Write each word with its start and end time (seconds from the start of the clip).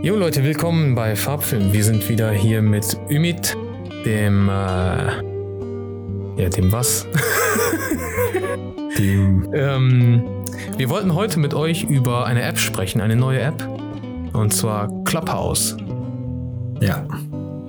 Jo 0.00 0.14
Leute, 0.14 0.44
willkommen 0.44 0.94
bei 0.94 1.16
Farbfilm. 1.16 1.72
Wir 1.72 1.82
sind 1.82 2.08
wieder 2.08 2.30
hier 2.30 2.62
mit 2.62 2.96
Ümit, 3.10 3.56
dem, 4.04 4.48
äh, 4.48 4.52
ja, 6.40 6.48
dem 6.48 6.70
was? 6.70 7.06
Dem, 8.98 9.48
ähm, 9.52 10.22
wir 10.76 10.88
wollten 10.88 11.14
heute 11.14 11.38
mit 11.38 11.54
euch 11.54 11.84
über 11.84 12.26
eine 12.26 12.42
App 12.42 12.58
sprechen, 12.58 13.00
eine 13.00 13.14
neue 13.16 13.40
App. 13.40 13.68
Und 14.32 14.52
zwar 14.52 14.88
Clubhouse. 15.04 15.76
ja. 16.80 17.06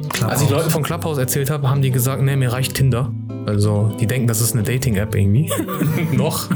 Clubhouse. 0.10 0.32
Als 0.32 0.42
ich 0.42 0.50
Leuten 0.50 0.70
von 0.70 0.82
Clubhouse 0.84 1.18
erzählt 1.18 1.50
habe, 1.50 1.70
haben 1.70 1.82
die 1.82 1.92
gesagt, 1.92 2.22
nee, 2.22 2.36
mir 2.36 2.52
reicht 2.52 2.76
Tinder. 2.76 3.12
Also, 3.46 3.96
die 4.00 4.08
denken, 4.08 4.28
das 4.28 4.42
ist 4.42 4.54
eine 4.54 4.64
Dating-App 4.64 5.16
irgendwie. 5.16 5.52
Noch. 6.12 6.50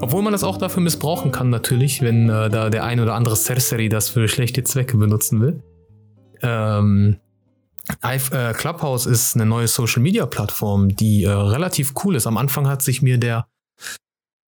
Obwohl 0.00 0.22
man 0.22 0.32
das 0.32 0.44
auch 0.44 0.56
dafür 0.56 0.82
missbrauchen 0.82 1.32
kann, 1.32 1.50
natürlich, 1.50 2.00
wenn 2.02 2.28
äh, 2.28 2.50
da 2.50 2.70
der 2.70 2.84
ein 2.84 3.00
oder 3.00 3.14
andere 3.14 3.36
Cersei 3.36 3.88
das 3.88 4.08
für 4.08 4.28
schlechte 4.28 4.64
Zwecke 4.64 4.96
benutzen 4.96 5.40
will. 5.40 5.62
Ähm, 6.42 7.18
äh, 8.02 8.52
Clubhouse 8.54 9.06
ist 9.06 9.34
eine 9.34 9.46
neue 9.46 9.68
Social-Media-Plattform, 9.68 10.96
die 10.96 11.24
äh, 11.24 11.30
relativ 11.30 11.94
cool 12.04 12.16
ist. 12.16 12.26
Am 12.26 12.36
Anfang 12.36 12.66
hat 12.66 12.82
sich 12.82 13.02
mir 13.02 13.18
der 13.18 13.46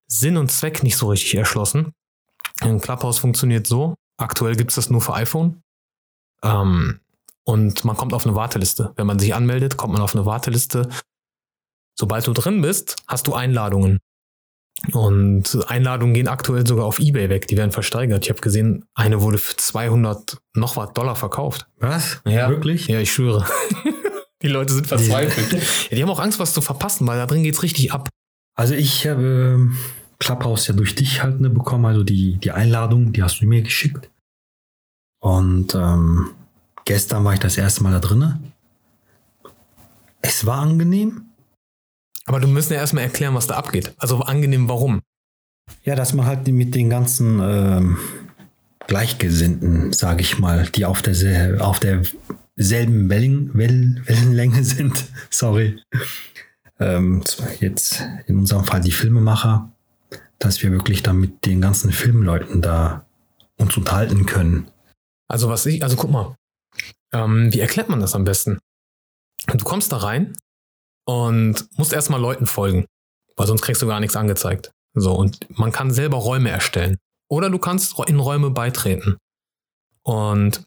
Sinn 0.09 0.37
und 0.37 0.51
Zweck 0.51 0.83
nicht 0.83 0.97
so 0.97 1.09
richtig 1.09 1.35
erschlossen. 1.35 1.93
Clubhouse 2.81 3.19
funktioniert 3.19 3.67
so. 3.67 3.95
Aktuell 4.17 4.57
gibt 4.57 4.71
es 4.71 4.77
das 4.77 4.89
nur 4.89 5.03
für 5.03 5.15
iPhone. 5.15 5.63
Ähm, 6.43 7.01
und 7.45 7.85
man 7.85 7.97
kommt 7.97 8.15
auf 8.15 8.27
eine 8.27 8.35
Warteliste. 8.35 8.93
Wenn 8.97 9.07
man 9.07 9.19
sich 9.19 9.35
anmeldet, 9.35 9.77
kommt 9.77 9.93
man 9.93 10.03
auf 10.03 10.15
eine 10.15 10.27
Warteliste. 10.27 10.89
Sobald 11.99 12.27
du 12.27 12.33
drin 12.33 12.61
bist, 12.63 12.97
hast 13.07 13.27
du 13.27 13.35
Einladungen. 13.35 13.99
Und 14.93 15.59
Einladungen 15.69 16.15
gehen 16.15 16.29
aktuell 16.29 16.67
sogar 16.67 16.85
auf 16.85 17.01
Ebay 17.01 17.29
weg. 17.29 17.49
Die 17.49 17.57
werden 17.57 17.73
versteigert. 17.73 18.25
Ich 18.25 18.31
habe 18.31 18.41
gesehen, 18.41 18.85
eine 18.95 19.21
wurde 19.21 19.39
für 19.39 19.57
200 19.57 20.39
noch 20.55 20.77
was 20.77 20.93
Dollar 20.93 21.17
verkauft. 21.17 21.67
Was? 21.79 22.21
Ja. 22.27 22.49
Wirklich? 22.49 22.87
Ja, 22.87 23.01
ich 23.01 23.13
schwöre. 23.13 23.47
die 24.43 24.49
Leute 24.49 24.75
sind 24.75 24.87
verzweifelt. 24.87 25.53
ja, 25.91 25.97
die 25.97 26.03
haben 26.03 26.11
auch 26.11 26.21
Angst, 26.21 26.39
was 26.39 26.53
zu 26.53 26.61
verpassen, 26.61 27.07
weil 27.07 27.19
da 27.19 27.27
drin 27.27 27.43
geht's 27.43 27.63
richtig 27.63 27.93
ab. 27.93 28.09
Also 28.55 28.75
ich 28.75 29.07
habe 29.07 29.23
ähm, 29.55 29.77
Clubhouse 30.19 30.67
ja 30.69 30.75
durch 30.75 30.95
dich 30.95 31.23
halt 31.23 31.41
ne, 31.41 31.51
bekommen, 31.51 31.85
also 31.85 32.05
die, 32.05 32.39
die 32.39 32.53
Einladung, 32.53 33.13
die 33.13 33.23
hast 33.23 33.41
du 33.41 33.47
mir 33.47 33.63
geschickt. 33.63 34.11
Und 35.21 35.75
ähm, 35.75 36.31
gestern 36.85 37.25
war 37.25 37.35
ich 37.35 37.41
das 37.41 37.59
erste 37.59 37.83
Mal 37.83 37.93
da 37.93 38.01
drinne. 38.01 38.41
Es 40.23 40.47
war 40.47 40.59
angenehm. 40.59 41.26
Aber 42.27 42.41
du 42.41 42.49
müssen 42.49 42.73
ja 42.73 42.81
erstmal 42.81 43.05
erklären, 43.05 43.35
was 43.35 43.47
da 43.47 43.55
abgeht. 43.55 43.95
Also 43.99 44.21
angenehm, 44.21 44.69
warum. 44.69 45.03
Ja, 45.85 45.95
dass 45.95 46.13
man 46.13 46.27
halt 46.27 46.47
mit 46.49 46.75
den 46.75 46.91
ganzen 46.91 47.41
ähm, 47.41 47.99
Gleichgesinnten, 48.87 49.93
sage 49.93 50.23
ich 50.23 50.39
mal, 50.39 50.67
die 50.67 50.85
auf 50.85 51.03
der 51.03 51.65
auf 51.65 51.81
derselben 51.81 53.09
Wellen, 53.09 53.55
Wellen, 53.55 54.03
Wellenlänge 54.07 54.65
sind. 54.65 55.05
Sorry. 55.31 55.81
Ähm, 56.79 57.23
jetzt 57.61 58.03
in 58.27 58.39
unserem 58.39 58.65
Fall 58.65 58.81
die 58.81 58.93
Filmemacher, 58.93 59.73
dass 60.39 60.63
wir 60.63 60.71
wirklich 60.73 61.03
dann 61.03 61.19
mit 61.19 61.47
den 61.47 61.61
ganzen 61.61 61.91
Filmleuten 61.93 62.61
da 62.61 63.07
uns 63.57 63.77
unterhalten 63.77 64.27
können. 64.27 64.69
Also 65.29 65.49
was 65.49 65.65
ich, 65.67 65.83
also 65.83 65.97
guck 65.97 66.11
mal, 66.11 66.37
ähm, 67.13 67.53
wie 67.53 67.61
erklärt 67.61 67.89
man 67.89 68.01
das 68.01 68.15
am 68.15 68.25
besten? 68.25 68.59
Du 69.47 69.65
kommst 69.65 69.93
da 69.93 69.99
rein 69.99 70.37
und 71.07 71.69
musst 71.79 71.93
erstmal 71.93 72.21
Leuten 72.21 72.47
folgen, 72.47 72.87
weil 73.37 73.47
sonst 73.47 73.63
kriegst 73.63 73.81
du 73.83 73.87
gar 73.87 74.01
nichts 74.01 74.17
angezeigt. 74.17 74.73
So, 74.95 75.15
und 75.15 75.47
man 75.59 75.73
kann 75.73 75.91
selber 75.91 76.19
Räume 76.19 76.51
erstellen. 76.51 76.97
Oder 77.29 77.51
du 77.51 77.59
kannst 77.59 77.99
in 78.07 78.19
Räume 78.19 78.51
beitreten. 78.51 79.17
Und 80.03 80.65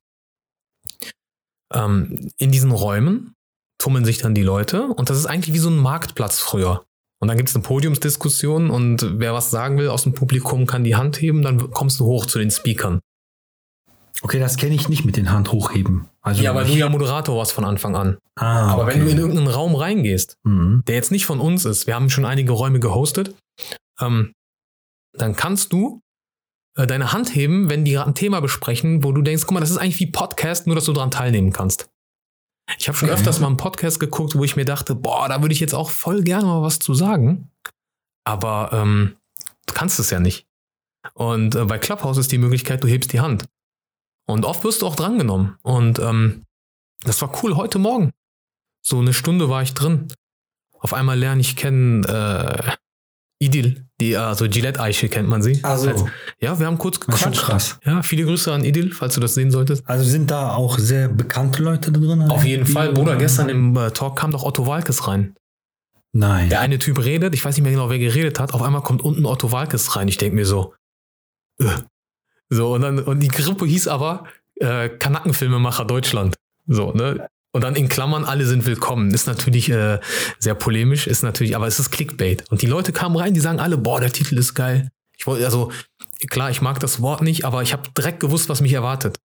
ähm, 1.74 2.32
in 2.38 2.52
diesen 2.52 2.72
Räumen 2.72 3.34
tummeln 3.80 4.06
sich 4.06 4.18
dann 4.18 4.36
die 4.36 4.44
Leute 4.44 4.88
und 4.88 5.10
das 5.10 5.18
ist 5.18 5.26
eigentlich 5.26 5.54
wie 5.54 5.60
so 5.60 5.70
ein 5.70 5.78
Marktplatz 5.78 6.40
früher. 6.40 6.86
Und 7.22 7.28
dann 7.28 7.38
gibt 7.38 7.50
es 7.50 7.56
eine 7.56 7.64
Podiumsdiskussion 7.64 8.70
und 8.70 9.20
wer 9.20 9.34
was 9.34 9.52
sagen 9.52 9.78
will 9.78 9.90
aus 9.90 10.04
dem 10.04 10.14
Publikum 10.14 10.66
kann 10.66 10.84
die 10.84 10.96
Hand 10.96 11.22
heben, 11.22 11.42
dann 11.42 11.72
kommst 11.72 12.00
du 12.00 12.06
hoch 12.06 12.26
zu 12.26 12.40
den 12.40 12.52
Speakern. 12.52 13.00
Okay, 14.22 14.40
das 14.40 14.58
kenne 14.58 14.76
ich 14.76 14.90
nicht 14.90 15.06
mit 15.06 15.16
den 15.16 15.32
Hand 15.32 15.52
hochheben. 15.52 16.10
Also 16.22 16.44
Ja, 16.44 16.54
weil 16.54 16.66
du 16.66 16.74
ja 16.74 16.90
Moderator 16.90 17.38
warst 17.38 17.54
von 17.54 17.64
Anfang 17.64 17.96
an. 17.96 18.18
ah, 18.36 18.68
Aber 18.74 18.84
okay. 18.84 18.94
wenn 18.96 19.06
du 19.06 19.12
in 19.12 19.18
irgendeinen 19.18 19.48
Raum 19.48 19.76
reingehst, 19.76 20.36
mhm. 20.44 20.84
der 20.88 20.96
jetzt 20.96 21.12
nicht 21.12 21.26
von 21.26 21.40
uns 21.40 21.64
ist, 21.66 21.88
wir 21.88 21.96
haben 21.96 22.10
schon 22.10 22.26
einige 22.26 22.52
Räume 22.52 22.80
gehostet, 22.80 23.36
ähm, 24.00 24.34
dann 25.18 25.36
kannst 25.36 25.72
du 25.72 26.02
äh, 26.78 26.86
deine 26.86 27.14
Hand 27.14 27.34
heben, 27.34 27.70
wenn 27.70 27.86
die 27.86 27.92
gerade 27.94 28.10
ein 28.10 28.16
Thema 28.16 28.42
besprechen, 28.42 29.04
wo 29.04 29.12
du 29.14 29.22
denkst, 29.22 29.44
guck 29.46 29.54
mal, 29.54 29.60
das 29.62 29.72
ist 29.72 29.78
eigentlich 29.78 30.00
wie 30.00 30.12
Podcast, 30.12 30.68
nur 30.68 30.76
dass 30.76 30.86
du 30.86 30.94
daran 30.94 31.12
teilnehmen 31.12 31.54
kannst. 31.54 31.90
Ich 32.78 32.88
habe 32.88 32.98
schon 32.98 33.10
Okay. 33.10 33.18
öfters 33.18 33.40
mal 33.40 33.48
einen 33.48 33.58
Podcast 33.58 34.00
geguckt, 34.00 34.36
wo 34.36 34.44
ich 34.44 34.56
mir 34.56 34.66
dachte, 34.66 34.96
boah, 34.96 35.28
da 35.30 35.42
würde 35.42 35.54
ich 35.54 35.60
jetzt 35.60 35.74
auch 35.74 35.90
voll 35.90 36.22
gerne 36.24 36.46
mal 36.46 36.62
was 36.62 36.80
zu 36.80 36.94
sagen. 36.94 37.50
Aber 38.26 38.70
ähm, 38.74 39.16
du 39.66 39.74
kannst 39.74 39.98
es 40.00 40.10
ja 40.12 40.20
nicht. 40.20 40.46
Und 41.14 41.56
äh, 41.56 41.66
bei 41.66 41.80
Clubhouse 41.80 42.18
ist 42.18 42.32
die 42.32 42.38
Möglichkeit, 42.38 42.84
du 42.84 42.88
hebst 42.88 43.12
die 43.14 43.22
Hand. 43.22 43.46
Und 44.30 44.46
oft 44.46 44.64
wirst 44.64 44.84
du 44.84 44.86
auch 44.88 44.96
drangenommen. 44.96 45.56
Und 45.64 45.98
ähm, 45.98 46.46
das 47.04 47.20
war 47.24 47.32
cool 47.42 47.56
heute 47.56 47.80
Morgen. 47.80 48.12
So 48.86 49.00
eine 49.00 49.14
Stunde 49.14 49.50
war 49.50 49.64
ich 49.64 49.74
drin. 49.74 50.08
Auf 50.78 50.94
einmal 50.94 51.18
lerne 51.18 51.42
ich 51.42 51.56
kennen 51.56 52.04
äh, 52.04 52.74
Idil, 53.42 53.88
die 54.00 54.16
also 54.16 54.48
Gillette 54.48 54.80
Eiche 54.80 55.10
kennt 55.10 55.28
man 55.30 55.42
sie. 55.42 55.64
Also, 55.64 55.90
Als- 55.90 56.06
ja, 56.40 56.60
wir 56.60 56.68
haben 56.68 56.78
kurz 56.78 57.00
gequatscht. 57.00 57.42
krass. 57.42 57.80
Ja, 57.84 58.04
viele 58.04 58.24
Grüße 58.26 58.54
an 58.54 58.64
Idil, 58.64 58.92
falls 58.94 59.16
du 59.16 59.20
das 59.20 59.34
sehen 59.34 59.50
solltest. 59.50 59.88
Also 59.90 60.04
sind 60.04 60.30
da 60.30 60.54
auch 60.54 60.78
sehr 60.78 61.10
bekannte 61.10 61.64
Leute 61.64 61.92
da 61.92 62.00
drin? 62.00 62.22
Auf 62.30 62.46
jeden 62.46 62.68
Fall, 62.68 62.94
Bruder, 62.94 63.16
gestern 63.16 63.50
im 63.50 63.76
äh, 63.78 63.90
Talk 63.92 64.16
kam 64.18 64.32
doch 64.32 64.44
Otto 64.44 64.68
Walkes 64.68 65.08
rein. 65.08 65.36
Nein. 66.12 66.50
Der 66.50 66.60
eine 66.60 66.78
Typ 66.78 67.04
redet, 67.04 67.34
ich 67.34 67.44
weiß 67.44 67.56
nicht 67.56 67.64
mehr 67.64 67.72
genau, 67.72 67.90
wer 67.90 67.98
geredet 68.00 68.40
hat, 68.40 68.54
auf 68.54 68.62
einmal 68.62 68.84
kommt 68.84 69.02
unten 69.02 69.26
Otto 69.26 69.52
Walkes 69.52 69.96
rein. 69.96 70.08
Ich 70.08 70.18
denke 70.18 70.36
mir 70.36 70.46
so, 70.46 70.76
äh. 71.60 71.66
So, 72.50 72.74
und 72.74 72.82
dann, 72.82 73.00
und 73.00 73.20
die 73.20 73.28
Grippe 73.28 73.66
hieß 73.66 73.88
aber 73.88 74.26
äh, 74.56 74.90
Kanackenfilmemacher 74.90 75.86
Deutschland. 75.86 76.36
So, 76.68 76.92
ne? 76.92 77.28
Und 77.52 77.64
dann 77.64 77.76
in 77.76 77.90
Klammern, 77.90 78.26
alle 78.26 78.46
sind 78.46 78.66
willkommen. 78.66 79.12
Ist 79.12 79.28
natürlich 79.28 79.70
äh, 79.70 80.00
sehr 80.38 80.56
polemisch, 80.56 81.08
ist 81.08 81.24
natürlich, 81.24 81.56
aber 81.56 81.68
es 81.68 81.80
ist 81.80 81.92
Clickbait. 81.92 82.44
Und 82.52 82.62
die 82.62 82.68
Leute 82.68 82.92
kamen 82.92 83.16
rein, 83.16 83.34
die 83.34 83.40
sagen 83.40 83.60
alle, 83.60 83.78
boah, 83.78 84.00
der 84.00 84.12
Titel 84.12 84.38
ist 84.38 84.54
geil. 84.54 84.90
Ich 85.18 85.26
wollte, 85.26 85.46
also, 85.46 85.72
klar, 86.30 86.52
ich 86.52 86.62
mag 86.62 86.80
das 86.80 87.02
Wort 87.02 87.22
nicht, 87.22 87.46
aber 87.46 87.64
ich 87.64 87.74
habe 87.74 87.90
direkt 87.98 88.20
gewusst, 88.20 88.50
was 88.50 88.62
mich 88.62 88.74
erwartet. 88.74 89.18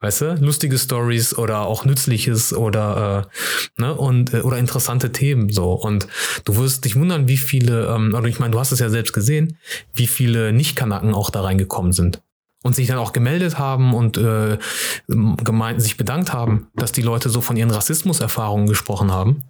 Weißt 0.00 0.20
du, 0.20 0.34
lustige 0.34 0.78
Stories 0.78 1.36
oder 1.36 1.60
auch 1.60 1.86
nützliches 1.86 2.52
oder 2.52 3.30
äh, 3.78 3.80
ne 3.80 3.94
und 3.94 4.34
äh, 4.34 4.40
oder 4.40 4.58
interessante 4.58 5.12
Themen 5.12 5.50
so 5.50 5.72
und 5.72 6.08
du 6.44 6.56
wirst 6.56 6.84
dich 6.84 6.96
wundern, 6.96 7.26
wie 7.26 7.38
viele, 7.38 7.86
ähm, 7.86 8.14
oder 8.14 8.28
ich 8.28 8.38
meine, 8.38 8.50
du 8.50 8.58
hast 8.58 8.72
es 8.72 8.80
ja 8.80 8.90
selbst 8.90 9.14
gesehen, 9.14 9.56
wie 9.94 10.06
viele 10.06 10.52
Nicht-Kanaken 10.52 11.14
auch 11.14 11.30
da 11.30 11.40
reingekommen 11.40 11.92
sind 11.92 12.20
und 12.64 12.74
sich 12.74 12.88
dann 12.88 12.98
auch 12.98 13.12
gemeldet 13.12 13.58
haben 13.58 13.94
und 13.94 14.16
äh, 14.16 14.58
gemeint, 15.06 15.80
sich 15.80 15.96
bedankt 15.96 16.32
haben, 16.32 16.68
dass 16.74 16.92
die 16.92 17.02
Leute 17.02 17.28
so 17.28 17.40
von 17.40 17.56
ihren 17.56 17.70
Rassismuserfahrungen 17.70 18.66
gesprochen 18.66 19.12
haben, 19.12 19.44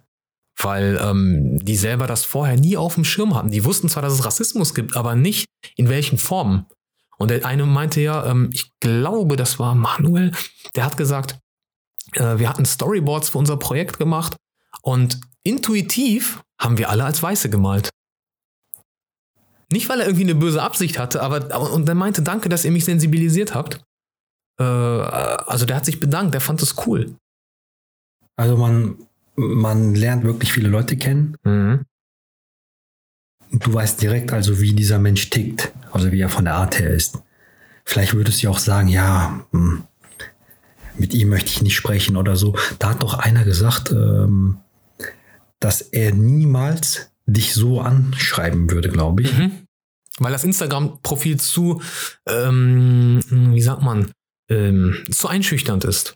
weil 0.57 0.99
ähm, 1.01 1.63
die 1.63 1.77
selber 1.77 2.07
das 2.07 2.25
vorher 2.25 2.57
nie 2.57 2.77
auf 2.77 2.95
dem 2.95 3.05
Schirm 3.05 3.33
hatten. 3.33 3.51
Die 3.51 3.63
wussten 3.63 3.89
zwar, 3.89 4.03
dass 4.03 4.13
es 4.13 4.25
Rassismus 4.25 4.75
gibt, 4.75 4.97
aber 4.97 5.15
nicht 5.15 5.45
in 5.77 5.87
welchen 5.87 6.17
Formen. 6.17 6.65
Und 7.17 7.31
der 7.31 7.45
eine 7.45 7.65
meinte 7.65 8.01
ja, 8.01 8.25
ähm, 8.25 8.49
ich 8.51 8.71
glaube, 8.81 9.37
das 9.37 9.59
war 9.59 9.75
Manuel, 9.75 10.33
der 10.75 10.85
hat 10.85 10.97
gesagt, 10.97 11.39
äh, 12.13 12.37
wir 12.37 12.49
hatten 12.49 12.65
Storyboards 12.65 13.29
für 13.29 13.37
unser 13.37 13.55
Projekt 13.55 13.97
gemacht 13.97 14.35
und 14.81 15.21
intuitiv 15.43 16.43
haben 16.59 16.77
wir 16.77 16.89
alle 16.89 17.05
als 17.05 17.23
Weiße 17.23 17.49
gemalt. 17.49 17.91
Nicht, 19.71 19.89
weil 19.89 19.99
er 19.99 20.05
irgendwie 20.05 20.23
eine 20.23 20.35
böse 20.35 20.61
Absicht 20.61 20.99
hatte, 20.99 21.21
aber 21.21 21.71
und 21.71 21.89
er 21.89 21.95
meinte, 21.95 22.21
danke, 22.21 22.49
dass 22.49 22.65
ihr 22.65 22.71
mich 22.71 22.85
sensibilisiert 22.85 23.55
habt. 23.55 23.81
Äh, 24.59 24.63
also 24.63 25.65
der 25.65 25.75
hat 25.75 25.85
sich 25.85 25.99
bedankt, 25.99 26.33
der 26.33 26.41
fand 26.41 26.61
es 26.61 26.75
cool. 26.85 27.15
Also 28.35 28.57
man, 28.57 28.95
man 29.35 29.95
lernt 29.95 30.23
wirklich 30.23 30.51
viele 30.53 30.69
Leute 30.69 30.97
kennen. 30.97 31.37
Mhm. 31.43 31.85
Und 33.51 33.65
du 33.65 33.73
weißt 33.73 34.01
direkt 34.01 34.33
also, 34.33 34.59
wie 34.59 34.73
dieser 34.73 34.99
Mensch 34.99 35.29
tickt. 35.29 35.71
Also 35.91 36.11
wie 36.11 36.19
er 36.19 36.29
von 36.29 36.45
der 36.45 36.55
Art 36.55 36.79
her 36.79 36.89
ist. 36.89 37.19
Vielleicht 37.85 38.13
würdest 38.13 38.41
du 38.41 38.47
ja 38.47 38.51
auch 38.51 38.59
sagen, 38.59 38.87
ja, 38.87 39.45
hm, 39.51 39.83
mit 40.97 41.13
ihm 41.13 41.29
möchte 41.29 41.51
ich 41.51 41.61
nicht 41.61 41.75
sprechen 41.75 42.17
oder 42.17 42.35
so. 42.35 42.55
Da 42.79 42.89
hat 42.89 43.03
doch 43.03 43.13
einer 43.13 43.43
gesagt, 43.43 43.91
ähm, 43.91 44.57
dass 45.59 45.81
er 45.81 46.13
niemals 46.13 47.11
dich 47.25 47.53
so 47.53 47.81
anschreiben 47.81 48.69
würde, 48.71 48.89
glaube 48.89 49.23
ich. 49.23 49.37
Mhm. 49.37 49.51
Weil 50.19 50.31
das 50.31 50.43
Instagram-Profil 50.43 51.39
zu, 51.39 51.81
ähm, 52.27 53.19
wie 53.29 53.61
sagt 53.61 53.81
man, 53.81 54.11
ähm, 54.49 55.03
zu 55.11 55.27
einschüchternd 55.27 55.83
ist. 55.83 56.15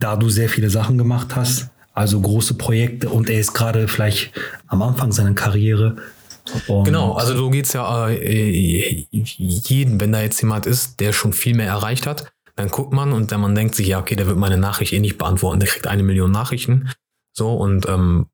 Da 0.00 0.16
du 0.16 0.28
sehr 0.28 0.48
viele 0.48 0.70
Sachen 0.70 0.98
gemacht 0.98 1.34
hast, 1.34 1.70
also 1.94 2.20
große 2.20 2.54
Projekte 2.54 3.08
und 3.08 3.28
er 3.28 3.40
ist 3.40 3.54
gerade 3.54 3.88
vielleicht 3.88 4.32
am 4.66 4.82
Anfang 4.82 5.10
seiner 5.10 5.34
Karriere. 5.34 5.96
Genau, 6.66 7.14
also 7.14 7.36
so 7.36 7.50
geht's 7.50 7.72
ja 7.72 8.08
äh, 8.08 9.06
jeden, 9.10 10.00
wenn 10.00 10.12
da 10.12 10.22
jetzt 10.22 10.40
jemand 10.40 10.66
ist, 10.66 11.00
der 11.00 11.12
schon 11.12 11.32
viel 11.32 11.54
mehr 11.54 11.66
erreicht 11.66 12.06
hat, 12.06 12.30
Dann 12.58 12.70
guckt 12.70 12.92
man 12.92 13.12
und 13.12 13.30
dann 13.30 13.40
man 13.40 13.54
denkt 13.54 13.76
sich, 13.76 13.86
ja, 13.86 14.00
okay, 14.00 14.16
der 14.16 14.26
wird 14.26 14.36
meine 14.36 14.56
Nachricht 14.56 14.92
eh 14.92 14.98
nicht 14.98 15.16
beantworten, 15.16 15.60
der 15.60 15.68
kriegt 15.68 15.86
eine 15.86 16.02
Million 16.02 16.32
Nachrichten. 16.32 16.90
So 17.32 17.54
und 17.54 17.88
ähm, 17.88 18.26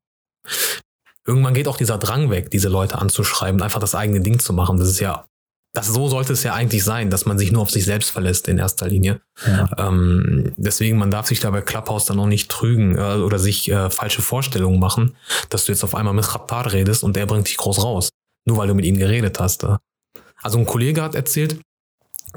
irgendwann 1.26 1.55
geht 1.55 1.69
auch 1.69 1.76
dieser 1.76 1.99
Drang 1.99 2.31
weg, 2.31 2.50
diese 2.50 2.69
Leute 2.69 2.99
anzuschreiben, 2.99 3.62
einfach 3.62 3.81
das 3.81 3.94
eigene 3.94 4.21
Ding 4.21 4.38
zu 4.38 4.53
machen. 4.53 4.79
Das 4.79 4.88
ist 4.88 5.00
ja, 5.00 5.26
das 5.73 5.88
so 5.88 6.09
sollte 6.09 6.32
es 6.32 6.43
ja 6.43 6.55
eigentlich 6.55 6.85
sein, 6.85 7.11
dass 7.11 7.26
man 7.26 7.38
sich 7.38 7.50
nur 7.50 7.62
auf 7.62 7.71
sich 7.71 7.85
selbst 7.85 8.11
verlässt 8.11 8.47
in 8.49 8.59
erster 8.59 8.87
Linie. 8.87 9.21
Ja. 9.47 9.71
Ähm, 9.76 10.53
deswegen, 10.56 10.99
man 10.99 11.11
darf 11.11 11.26
sich 11.26 11.41
da 11.41 11.50
bei 11.50 11.62
Clubhouse 11.62 12.05
dann 12.05 12.21
auch 12.21 12.26
nicht 12.26 12.50
trügen 12.50 12.97
äh, 12.97 13.17
oder 13.17 13.38
sich 13.38 13.71
äh, 13.71 13.91
falsche 13.91 14.23
Vorstellungen 14.23 14.79
machen, 14.79 15.17
dass 15.49 15.65
du 15.65 15.73
jetzt 15.73 15.82
auf 15.82 15.94
einmal 15.94 16.15
mit 16.15 16.26
Khattar 16.26 16.73
redest 16.73 17.03
und 17.03 17.17
der 17.17 17.26
bringt 17.26 17.49
dich 17.49 17.56
groß 17.56 17.82
raus. 17.82 18.11
Nur 18.47 18.59
weil 18.59 18.69
du 18.69 18.75
mit 18.75 18.85
ihm 18.85 18.99
geredet 18.99 19.41
hast. 19.41 19.65
Äh. 19.65 19.76
Also 20.43 20.59
ein 20.59 20.67
Kollege 20.67 21.03
hat 21.03 21.15
erzählt, 21.15 21.59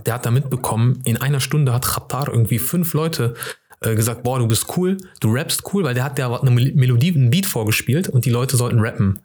der 0.06 0.16
hat 0.16 0.26
da 0.26 0.32
mitbekommen, 0.32 1.02
in 1.06 1.18
einer 1.18 1.40
Stunde 1.40 1.74
hat 1.74 1.86
Khattar 1.86 2.30
irgendwie 2.30 2.60
fünf 2.60 2.94
Leute 2.94 3.36
äh, 3.82 3.96
gesagt, 3.96 4.24
boah, 4.24 4.40
du 4.40 4.48
bist 4.48 4.78
cool, 4.78 4.98
du 5.20 5.32
rappst 5.32 5.64
cool, 5.74 5.84
weil 5.84 5.94
der 5.94 6.04
hat 6.04 6.18
ja 6.20 6.34
eine 6.34 6.52
Melodie, 6.52 7.14
einen 7.14 7.30
Beat 7.30 7.46
vorgespielt 7.46 8.10
und 8.10 8.26
die 8.26 8.30
Leute 8.30 8.58
sollten 8.58 8.80
rappen. 8.80 9.20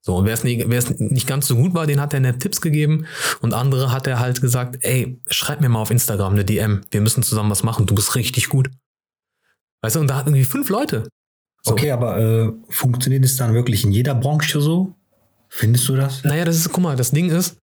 So, 0.00 0.16
und 0.16 0.26
wer 0.26 0.34
es 0.34 0.44
nicht, 0.44 0.68
nicht 1.00 1.26
ganz 1.26 1.48
so 1.48 1.56
gut 1.56 1.74
war, 1.74 1.86
den 1.86 2.00
hat 2.00 2.14
er 2.14 2.20
nette 2.20 2.38
Tipps 2.38 2.60
gegeben 2.60 3.06
und 3.40 3.54
andere 3.54 3.90
hat 3.90 4.06
er 4.06 4.20
halt 4.20 4.40
gesagt, 4.40 4.78
ey, 4.82 5.20
schreib 5.28 5.60
mir 5.60 5.68
mal 5.68 5.80
auf 5.80 5.90
Instagram 5.90 6.34
eine 6.34 6.44
DM, 6.44 6.82
wir 6.92 7.00
müssen 7.00 7.24
zusammen 7.24 7.50
was 7.50 7.64
machen, 7.64 7.86
du 7.86 7.94
bist 7.94 8.14
richtig 8.14 8.48
gut. 8.48 8.70
Weißt 9.82 9.96
du, 9.96 10.00
und 10.00 10.08
da 10.08 10.16
hatten 10.16 10.28
irgendwie 10.28 10.44
fünf 10.44 10.68
Leute. 10.68 11.08
So. 11.64 11.72
Okay, 11.72 11.90
aber 11.90 12.18
äh, 12.18 12.52
funktioniert 12.68 13.24
es 13.24 13.36
dann 13.36 13.54
wirklich 13.54 13.82
in 13.82 13.90
jeder 13.90 14.14
Branche 14.14 14.60
so? 14.60 14.94
Findest 15.48 15.88
du 15.88 15.96
das? 15.96 16.22
Naja, 16.22 16.44
das 16.44 16.56
ist, 16.56 16.70
guck 16.70 16.84
mal, 16.84 16.96
das 16.96 17.10
Ding 17.10 17.28
ist, 17.28 17.58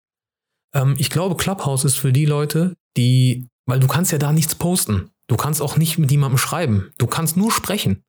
ähm, 0.74 0.96
ich 0.98 1.10
glaube, 1.10 1.36
Clubhouse 1.36 1.84
ist 1.84 1.96
für 1.96 2.12
die 2.12 2.26
Leute, 2.26 2.74
die, 2.96 3.46
weil 3.66 3.78
du 3.78 3.86
kannst 3.86 4.10
ja 4.10 4.18
da 4.18 4.32
nichts 4.32 4.56
posten. 4.56 5.10
Du 5.32 5.38
kannst 5.38 5.62
auch 5.62 5.78
nicht 5.78 5.96
mit 5.96 6.10
jemandem 6.10 6.36
schreiben. 6.36 6.92
Du 6.98 7.06
kannst 7.06 7.38
nur 7.38 7.50
sprechen. 7.50 8.04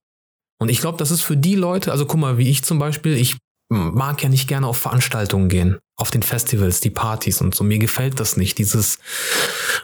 Und 0.59 0.67
ich 0.67 0.81
glaube, 0.81 0.97
das 0.97 1.09
ist 1.09 1.21
für 1.21 1.37
die 1.37 1.55
Leute, 1.55 1.93
also 1.93 2.05
guck 2.05 2.19
mal, 2.19 2.37
wie 2.37 2.49
ich 2.49 2.65
zum 2.65 2.79
Beispiel, 2.79 3.15
ich 3.15 3.37
mag 3.69 4.21
ja 4.21 4.27
nicht 4.27 4.49
gerne 4.49 4.67
auf 4.67 4.77
Veranstaltungen 4.77 5.47
gehen, 5.47 5.79
auf 5.95 6.11
den 6.11 6.21
Festivals, 6.21 6.81
die 6.81 6.89
Partys 6.89 7.39
und 7.39 7.55
so. 7.55 7.63
Mir 7.63 7.79
gefällt 7.79 8.19
das 8.19 8.35
nicht, 8.35 8.57
dieses. 8.57 8.99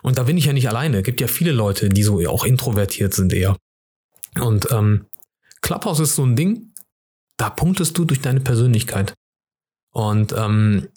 Und 0.01 0.17
da 0.17 0.23
bin 0.23 0.37
ich 0.37 0.47
ja 0.47 0.51
nicht 0.51 0.67
alleine. 0.67 0.97
Es 0.97 1.03
gibt 1.03 1.21
ja 1.21 1.27
viele 1.27 1.53
Leute, 1.53 1.87
die 1.87 2.03
so 2.03 2.19
auch 2.27 2.43
introvertiert 2.43 3.13
sind 3.13 3.31
eher. 3.31 3.55
Und 4.37 4.69
ähm, 4.71 5.05
Clubhouse 5.61 6.01
ist 6.01 6.17
so 6.17 6.25
ein 6.25 6.35
Ding, 6.35 6.73
da 7.37 7.49
punktest 7.49 7.97
du 7.97 8.03
durch 8.03 8.19
deine 8.19 8.41
Persönlichkeit. 8.41 9.13
Und 9.93 10.33
ähm, 10.33 10.89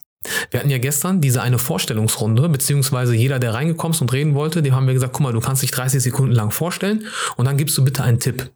wir 0.51 0.61
hatten 0.61 0.71
ja 0.71 0.79
gestern 0.79 1.21
diese 1.21 1.43
eine 1.43 1.59
Vorstellungsrunde, 1.59 2.49
beziehungsweise 2.49 3.15
jeder, 3.15 3.39
der 3.39 3.55
reingekommen 3.55 3.95
ist 3.95 4.01
und 4.01 4.13
reden 4.13 4.35
wollte, 4.35 4.63
dem 4.63 4.75
haben 4.75 4.87
wir 4.87 4.95
gesagt, 4.95 5.13
guck 5.13 5.23
mal, 5.23 5.33
du 5.33 5.41
kannst 5.41 5.63
dich 5.63 5.71
30 5.71 6.03
Sekunden 6.03 6.33
lang 6.33 6.51
vorstellen 6.51 7.07
und 7.37 7.45
dann 7.45 7.57
gibst 7.57 7.77
du 7.79 7.85
bitte 7.85 8.03
einen 8.03 8.21
Tipp. 8.21 8.51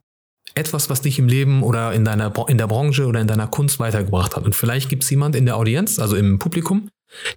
Etwas, 0.54 0.88
was 0.88 1.02
dich 1.02 1.18
im 1.18 1.28
Leben 1.28 1.62
oder 1.62 1.92
in, 1.92 2.04
deiner, 2.04 2.32
in 2.48 2.56
der 2.56 2.66
Branche 2.66 3.06
oder 3.06 3.20
in 3.20 3.26
deiner 3.26 3.46
Kunst 3.46 3.78
weitergebracht 3.78 4.36
hat. 4.36 4.44
Und 4.44 4.54
vielleicht 4.54 4.88
gibt 4.88 5.04
es 5.04 5.10
jemand 5.10 5.36
in 5.36 5.44
der 5.44 5.56
Audienz, 5.56 5.98
also 5.98 6.16
im 6.16 6.38
Publikum, 6.38 6.88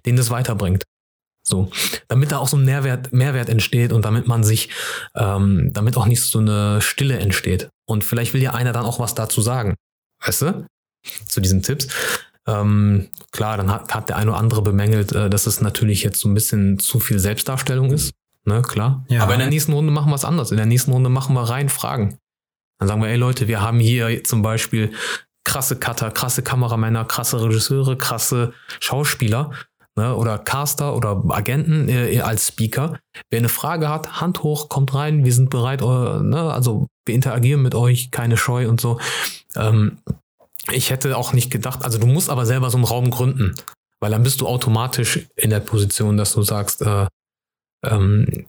den 0.06 0.16
das 0.16 0.30
weiterbringt. 0.30 0.84
So, 1.42 1.70
damit 2.08 2.32
da 2.32 2.38
auch 2.38 2.48
so 2.48 2.56
ein 2.56 2.64
Mehrwert, 2.64 3.12
Mehrwert 3.12 3.48
entsteht 3.48 3.92
und 3.92 4.04
damit 4.04 4.26
man 4.26 4.44
sich, 4.44 4.70
ähm, 5.14 5.70
damit 5.72 5.96
auch 5.96 6.06
nicht 6.06 6.22
so 6.22 6.38
eine 6.38 6.80
Stille 6.80 7.18
entsteht. 7.18 7.68
Und 7.86 8.04
vielleicht 8.04 8.34
will 8.34 8.42
ja 8.42 8.54
einer 8.54 8.72
dann 8.72 8.84
auch 8.84 9.00
was 9.00 9.14
dazu 9.14 9.40
sagen. 9.40 9.74
Weißt 10.24 10.42
du? 10.42 10.66
Zu 11.26 11.40
diesen 11.40 11.62
Tipps. 11.62 11.88
Ähm, 12.50 13.08
klar, 13.32 13.56
dann 13.56 13.70
hat, 13.70 13.94
hat 13.94 14.08
der 14.08 14.16
eine 14.16 14.30
oder 14.30 14.40
andere 14.40 14.62
bemängelt, 14.62 15.12
äh, 15.12 15.30
dass 15.30 15.46
es 15.46 15.60
natürlich 15.60 16.02
jetzt 16.02 16.20
so 16.20 16.28
ein 16.28 16.34
bisschen 16.34 16.78
zu 16.78 17.00
viel 17.00 17.18
Selbstdarstellung 17.18 17.92
ist. 17.92 18.12
Ne, 18.44 18.62
klar. 18.62 19.04
Ja. 19.08 19.22
Aber 19.22 19.34
in 19.34 19.40
der 19.40 19.48
nächsten 19.48 19.72
Runde 19.72 19.92
machen 19.92 20.10
wir 20.10 20.14
es 20.14 20.24
anders. 20.24 20.50
In 20.50 20.56
der 20.56 20.66
nächsten 20.66 20.92
Runde 20.92 21.10
machen 21.10 21.34
wir 21.34 21.42
rein 21.42 21.68
Fragen. 21.68 22.18
Dann 22.78 22.88
sagen 22.88 23.02
wir, 23.02 23.08
ey 23.08 23.16
Leute, 23.16 23.48
wir 23.48 23.60
haben 23.60 23.78
hier 23.78 24.24
zum 24.24 24.42
Beispiel 24.42 24.92
krasse 25.44 25.76
Cutter, 25.76 26.10
krasse 26.10 26.42
Kameramänner, 26.42 27.04
krasse 27.04 27.42
Regisseure, 27.42 27.96
krasse 27.96 28.54
Schauspieler 28.80 29.50
ne, 29.96 30.14
oder 30.14 30.38
Caster 30.38 30.96
oder 30.96 31.22
Agenten 31.28 31.88
äh, 31.88 32.20
als 32.20 32.48
Speaker. 32.48 32.98
Wer 33.30 33.40
eine 33.40 33.48
Frage 33.48 33.88
hat, 33.88 34.20
Hand 34.20 34.42
hoch, 34.42 34.68
kommt 34.68 34.94
rein, 34.94 35.24
wir 35.24 35.32
sind 35.32 35.50
bereit, 35.50 35.82
äh, 35.82 35.84
ne, 35.84 36.52
also 36.52 36.86
wir 37.04 37.14
interagieren 37.14 37.62
mit 37.62 37.74
euch, 37.74 38.10
keine 38.10 38.36
Scheu 38.36 38.68
und 38.68 38.80
so. 38.80 38.98
Ähm, 39.56 39.98
ich 40.70 40.90
hätte 40.90 41.16
auch 41.16 41.32
nicht 41.32 41.50
gedacht, 41.50 41.84
also 41.84 41.98
du 41.98 42.06
musst 42.06 42.30
aber 42.30 42.46
selber 42.46 42.70
so 42.70 42.76
einen 42.76 42.84
Raum 42.84 43.10
gründen, 43.10 43.54
weil 44.00 44.10
dann 44.10 44.22
bist 44.22 44.40
du 44.40 44.46
automatisch 44.46 45.26
in 45.36 45.50
der 45.50 45.60
Position, 45.60 46.16
dass 46.16 46.32
du 46.32 46.42
sagst, 46.42 46.82
äh, 46.82 47.06
ähm, 47.84 48.46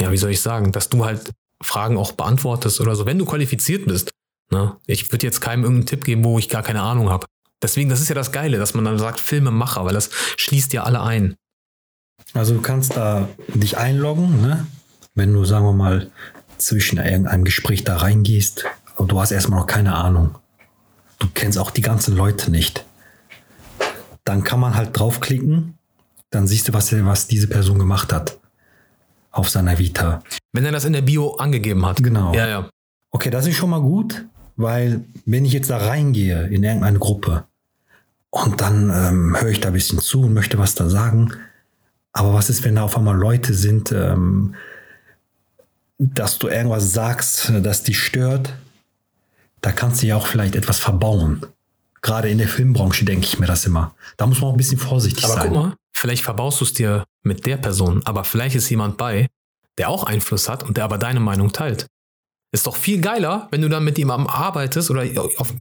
ja, 0.00 0.10
wie 0.10 0.16
soll 0.16 0.30
ich 0.30 0.40
sagen, 0.40 0.72
dass 0.72 0.88
du 0.88 1.04
halt 1.04 1.30
Fragen 1.62 1.96
auch 1.96 2.12
beantwortest 2.12 2.80
oder 2.80 2.96
so, 2.96 3.06
wenn 3.06 3.18
du 3.18 3.24
qualifiziert 3.24 3.86
bist. 3.86 4.10
Ne? 4.50 4.76
Ich 4.86 5.12
würde 5.12 5.26
jetzt 5.26 5.40
keinem 5.40 5.62
irgendeinen 5.62 5.86
Tipp 5.86 6.04
geben, 6.04 6.24
wo 6.24 6.38
ich 6.38 6.48
gar 6.48 6.62
keine 6.62 6.82
Ahnung 6.82 7.10
habe. 7.10 7.26
Deswegen, 7.62 7.90
das 7.90 8.00
ist 8.00 8.08
ja 8.08 8.14
das 8.14 8.32
Geile, 8.32 8.58
dass 8.58 8.74
man 8.74 8.84
dann 8.84 8.98
sagt 8.98 9.20
Filmemacher, 9.20 9.84
weil 9.84 9.92
das 9.92 10.10
schließt 10.36 10.72
ja 10.72 10.84
alle 10.84 11.02
ein. 11.02 11.36
Also 12.32 12.54
du 12.54 12.62
kannst 12.62 12.96
da 12.96 13.28
dich 13.48 13.76
einloggen, 13.76 14.40
ne? 14.40 14.66
wenn 15.14 15.32
du, 15.32 15.44
sagen 15.44 15.64
wir 15.66 15.72
mal, 15.72 16.10
zwischen 16.58 16.98
irgendeinem 16.98 17.44
Gespräch 17.44 17.84
da 17.84 17.96
reingehst 17.96 18.64
und 18.96 19.12
du 19.12 19.20
hast 19.20 19.30
erstmal 19.30 19.60
noch 19.60 19.66
keine 19.66 19.94
Ahnung. 19.94 20.38
Du 21.20 21.28
kennst 21.32 21.58
auch 21.58 21.70
die 21.70 21.82
ganzen 21.82 22.16
Leute 22.16 22.50
nicht. 22.50 22.84
Dann 24.24 24.42
kann 24.42 24.58
man 24.58 24.74
halt 24.74 24.98
draufklicken, 24.98 25.78
dann 26.30 26.48
siehst 26.48 26.68
du, 26.68 26.72
was, 26.72 26.92
was 27.04 27.28
diese 27.28 27.46
Person 27.46 27.78
gemacht 27.78 28.12
hat 28.12 28.38
auf 29.30 29.48
seiner 29.48 29.78
Vita. 29.78 30.22
Wenn 30.52 30.64
er 30.64 30.72
das 30.72 30.84
in 30.84 30.92
der 30.92 31.02
Bio 31.02 31.34
angegeben 31.36 31.86
hat. 31.86 32.02
Genau. 32.02 32.34
Ja, 32.34 32.48
ja. 32.48 32.70
Okay, 33.10 33.30
das 33.30 33.46
ist 33.46 33.56
schon 33.56 33.70
mal 33.70 33.80
gut, 33.80 34.24
weil 34.56 35.04
wenn 35.26 35.44
ich 35.44 35.52
jetzt 35.52 35.70
da 35.70 35.78
reingehe 35.78 36.48
in 36.48 36.62
irgendeine 36.62 36.98
Gruppe 36.98 37.44
und 38.30 38.60
dann 38.60 38.90
ähm, 38.90 39.36
höre 39.40 39.50
ich 39.50 39.60
da 39.60 39.68
ein 39.68 39.74
bisschen 39.74 39.98
zu 39.98 40.22
und 40.22 40.34
möchte 40.34 40.58
was 40.58 40.74
da 40.74 40.88
sagen, 40.88 41.32
aber 42.12 42.34
was 42.34 42.50
ist, 42.50 42.64
wenn 42.64 42.76
da 42.76 42.82
auf 42.82 42.96
einmal 42.96 43.16
Leute 43.16 43.54
sind, 43.54 43.92
ähm, 43.92 44.54
dass 45.98 46.38
du 46.38 46.48
irgendwas 46.48 46.92
sagst, 46.92 47.52
das 47.62 47.82
dich 47.82 47.98
stört, 47.98 48.54
da 49.60 49.72
kannst 49.72 50.02
du 50.02 50.06
ja 50.06 50.16
auch 50.16 50.26
vielleicht 50.26 50.54
etwas 50.54 50.78
verbauen. 50.78 51.44
Gerade 52.02 52.30
in 52.30 52.38
der 52.38 52.48
Filmbranche 52.48 53.04
denke 53.04 53.26
ich 53.26 53.38
mir 53.38 53.46
das 53.46 53.66
immer. 53.66 53.94
Da 54.16 54.26
muss 54.26 54.40
man 54.40 54.50
auch 54.50 54.54
ein 54.54 54.58
bisschen 54.58 54.78
vorsichtig 54.78 55.24
Aber 55.24 55.34
sein. 55.34 55.48
guck 55.48 55.54
mal, 55.54 55.76
vielleicht 55.92 56.24
verbaust 56.24 56.60
du 56.60 56.64
es 56.64 56.72
dir 56.72 57.04
mit 57.22 57.44
der 57.44 57.58
Person, 57.58 58.02
aber 58.04 58.24
vielleicht 58.24 58.56
ist 58.56 58.70
jemand 58.70 58.96
bei, 58.96 59.28
der 59.76 59.90
auch 59.90 60.04
Einfluss 60.04 60.48
hat 60.48 60.62
und 60.62 60.76
der 60.76 60.84
aber 60.84 60.98
deine 60.98 61.20
Meinung 61.20 61.52
teilt. 61.52 61.86
Ist 62.52 62.66
doch 62.66 62.76
viel 62.76 63.00
geiler, 63.00 63.48
wenn 63.50 63.62
du 63.62 63.68
dann 63.68 63.84
mit 63.84 63.98
jemandem 63.98 64.26
arbeitest 64.28 64.90
oder 64.90 65.04
auf, 65.36 65.54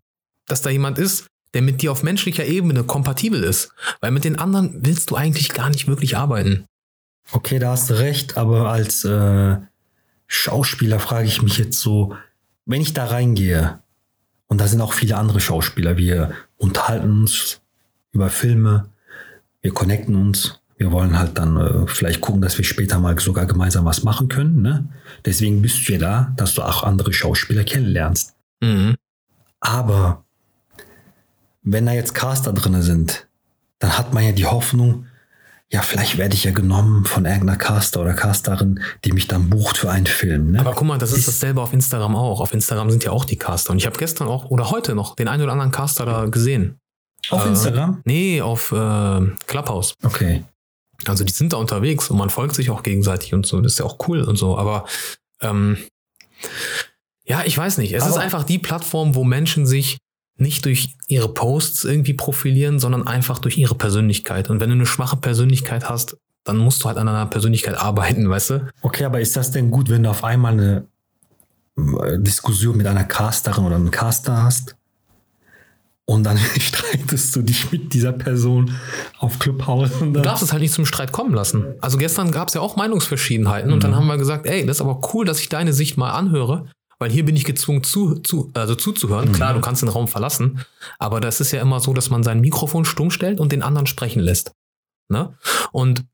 dass 0.48 0.62
da 0.62 0.70
jemand 0.70 0.98
ist, 0.98 1.28
der 1.54 1.62
mit 1.62 1.82
dir 1.82 1.92
auf 1.92 2.04
menschlicher 2.04 2.46
Ebene 2.46 2.84
kompatibel 2.84 3.44
ist. 3.44 3.72
Weil 4.02 4.12
mit 4.12 4.24
den 4.24 4.40
anderen 4.40 4.86
willst 4.86 5.12
du 5.12 5.16
eigentlich 5.16 5.50
gar 5.50 5.70
nicht 5.70 5.88
wirklich 5.88 6.18
arbeiten. 6.18 6.66
Okay, 7.32 7.60
da 7.60 7.72
hast 7.72 7.90
du 7.90 8.00
recht, 8.00 8.38
aber 8.38 8.72
als 8.72 9.04
äh, 9.04 9.58
Schauspieler 10.28 11.00
frage 11.00 11.28
ich 11.28 11.42
mich 11.42 11.58
jetzt 11.58 11.80
so, 11.80 12.16
wenn 12.66 12.82
ich 12.82 12.94
da 12.94 13.06
reingehe, 13.06 13.82
und 14.50 14.60
da 14.60 14.68
sind 14.68 14.82
auch 14.82 14.94
viele 14.94 15.16
andere 15.16 15.40
Schauspieler, 15.40 15.96
wir 15.96 16.32
unterhalten 16.58 17.22
uns 17.22 17.62
über 18.12 18.30
Filme, 18.30 18.90
wir 19.62 19.74
connecten 19.74 20.16
uns, 20.16 20.60
wir 20.78 20.92
wollen 20.92 21.18
halt 21.20 21.38
dann 21.38 21.58
äh, 21.58 21.88
vielleicht 21.88 22.20
gucken, 22.20 22.42
dass 22.42 22.58
wir 22.58 22.66
später 22.66 23.00
mal 23.00 23.18
sogar 23.20 23.46
gemeinsam 23.46 23.86
was 23.86 24.04
machen 24.04 24.28
können. 24.28 24.62
Ne? 24.62 24.86
Deswegen 25.26 25.62
bist 25.62 25.88
du 25.88 25.94
ja 25.94 26.00
da, 26.00 26.34
dass 26.36 26.56
du 26.56 26.64
auch 26.64 26.84
andere 26.84 27.14
Schauspieler 27.14 27.64
kennenlernst. 27.64 28.34
Mhm. 28.62 28.96
Aber 29.60 30.24
wenn 31.62 31.86
da 31.86 31.92
jetzt 31.92 32.16
Caster 32.16 32.54
drin 32.54 32.82
sind, 32.82 33.28
dann 33.78 33.98
hat 33.98 34.14
man 34.14 34.24
ja 34.24 34.32
die 34.32 34.46
Hoffnung, 34.46 35.06
ja, 35.72 35.82
vielleicht 35.84 36.18
werde 36.18 36.34
ich 36.36 36.44
ja 36.46 36.52
genommen 36.52 37.06
von 37.06 37.26
irgendeiner 37.26 37.58
Caster 37.58 38.02
oder 38.02 38.14
Casterin, 38.14 38.80
die 39.06 39.12
mich 39.12 39.28
dann 39.28 39.50
bucht 39.50 39.78
für 39.78 39.92
einen 39.92 40.08
Film. 40.08 40.52
Ne? 40.52 40.60
Aber 40.60 40.74
guck 40.74 40.88
mal, 40.88 40.98
das 40.98 41.12
ist 41.12 41.28
dasselbe 41.28 41.62
auf 41.62 41.74
Instagram 41.74 42.16
auch. 42.16 42.42
Auf 42.42 42.54
Instagram 42.54 42.90
sind 42.90 43.04
ja 43.04 43.12
auch 43.12 43.24
die 43.26 43.38
Caster. 43.38 43.72
Und 43.72 43.78
ich 43.78 43.86
habe 43.86 43.98
gestern 43.98 44.28
auch 44.28 44.46
oder 44.46 44.72
heute 44.72 44.96
noch 44.96 45.16
den 45.16 45.28
einen 45.28 45.44
oder 45.44 45.52
anderen 45.52 45.72
Caster 45.72 46.06
da 46.06 46.26
gesehen. 46.26 46.80
Auf 47.30 47.46
Äh, 47.46 47.50
Instagram? 47.50 48.02
Nee, 48.06 48.42
auf 48.42 48.72
äh, 48.72 49.22
Clubhouse. 49.48 49.94
Okay. 50.04 50.44
Also 51.06 51.24
die 51.24 51.32
sind 51.34 51.54
da 51.54 51.58
unterwegs 51.58 52.10
und 52.10 52.18
man 52.18 52.30
folgt 52.30 52.56
sich 52.56 52.70
auch 52.72 52.82
gegenseitig 52.84 53.34
und 53.34 53.46
so. 53.46 53.62
Das 53.62 53.74
ist 53.74 53.80
ja 53.80 53.86
auch 53.86 53.98
cool 54.08 54.22
und 54.24 54.38
so. 54.38 54.58
Aber 54.58 54.86
ähm, 55.42 55.78
ja, 57.26 57.44
ich 57.46 57.58
weiß 57.58 57.78
nicht. 57.78 57.94
Es 57.94 58.06
ist 58.06 58.14
Aber- 58.14 58.22
einfach 58.22 58.44
die 58.44 58.58
Plattform, 58.60 59.16
wo 59.16 59.24
Menschen 59.24 59.66
sich 59.68 59.98
nicht 60.40 60.66
durch 60.66 60.96
ihre 61.08 61.34
Posts 61.34 61.86
irgendwie 61.86 62.14
profilieren, 62.14 62.80
sondern 62.80 63.08
einfach 63.08 63.40
durch 63.40 63.58
ihre 63.58 63.76
Persönlichkeit. 63.76 64.50
Und 64.50 64.60
wenn 64.60 64.70
du 64.70 64.76
eine 64.76 64.86
schwache 64.86 65.18
Persönlichkeit 65.18 65.90
hast, 65.90 66.18
dann 66.44 66.58
musst 66.58 66.84
du 66.84 66.88
halt 66.88 66.98
an 66.98 67.08
deiner 67.08 67.26
Persönlichkeit 67.26 67.78
arbeiten, 67.78 68.30
weißt 68.30 68.50
du? 68.52 68.68
Okay, 68.82 69.06
aber 69.06 69.20
ist 69.20 69.36
das 69.36 69.52
denn 69.52 69.72
gut, 69.72 69.90
wenn 69.90 70.04
du 70.04 70.10
auf 70.10 70.24
einmal 70.24 70.54
eine 70.54 70.88
äh, 71.78 72.20
Diskussion 72.20 72.78
mit 72.78 72.88
einer 72.88 73.04
Casterin 73.04 73.66
oder 73.66 73.76
einem 73.76 73.92
Caster 73.92 74.44
hast 74.44 74.76
und 76.06 76.24
dann 76.24 76.38
streitest 76.60 77.36
du 77.36 77.42
dich 77.44 77.72
mit 77.72 77.94
dieser 77.94 78.14
Person 78.14 78.72
auf 79.20 79.38
Clubhouse. 79.38 79.92
Und 80.02 80.14
Du 80.14 80.22
darfst 80.22 80.44
es 80.44 80.52
halt 80.52 80.62
nicht 80.62 80.74
zum 80.74 80.86
Streit 80.86 81.12
kommen 81.12 81.34
lassen. 81.34 81.66
Also 81.82 81.98
gestern 81.98 82.32
gab 82.32 82.48
es 82.48 82.56
ja 82.56 82.62
auch 82.62 82.76
Meinungsverschiedenheiten 82.76 83.72
und 83.72 83.84
dann 83.84 83.96
haben 83.96 84.08
wir 84.08 84.18
gesagt, 84.18 84.48
ey, 84.48 84.66
das 84.66 84.78
ist 84.78 84.82
aber 84.82 85.02
cool, 85.14 85.26
dass 85.26 85.40
ich 85.40 85.50
deine 85.50 85.74
Sicht 85.74 85.98
mal 85.98 86.12
anhöre, 86.12 86.66
weil 87.00 87.10
hier 87.10 87.26
bin 87.26 87.36
ich 87.36 87.46
gezwungen 87.46 87.84
zu, 87.84 88.16
zu, 88.16 88.52
also 88.54 88.76
zuzuhören. 88.76 89.32
Klar, 89.32 89.54
du 89.54 89.62
kannst 89.62 89.82
den 89.82 89.90
Raum 89.90 90.08
verlassen, 90.08 90.66
aber 91.00 91.22
das 91.22 91.40
ist 91.40 91.52
ja 91.52 91.62
immer 91.62 91.80
so, 91.80 91.94
dass 91.94 92.10
man 92.10 92.24
sein 92.24 92.42
Mikrofon 92.42 92.86
stumm 92.86 93.10
stellt 93.10 93.40
und 93.40 93.52
den 93.52 93.64
anderen 93.64 93.88
sprechen 93.88 94.20
lässt. 94.20 94.52
Ne? 95.08 95.34
Und 95.72 96.06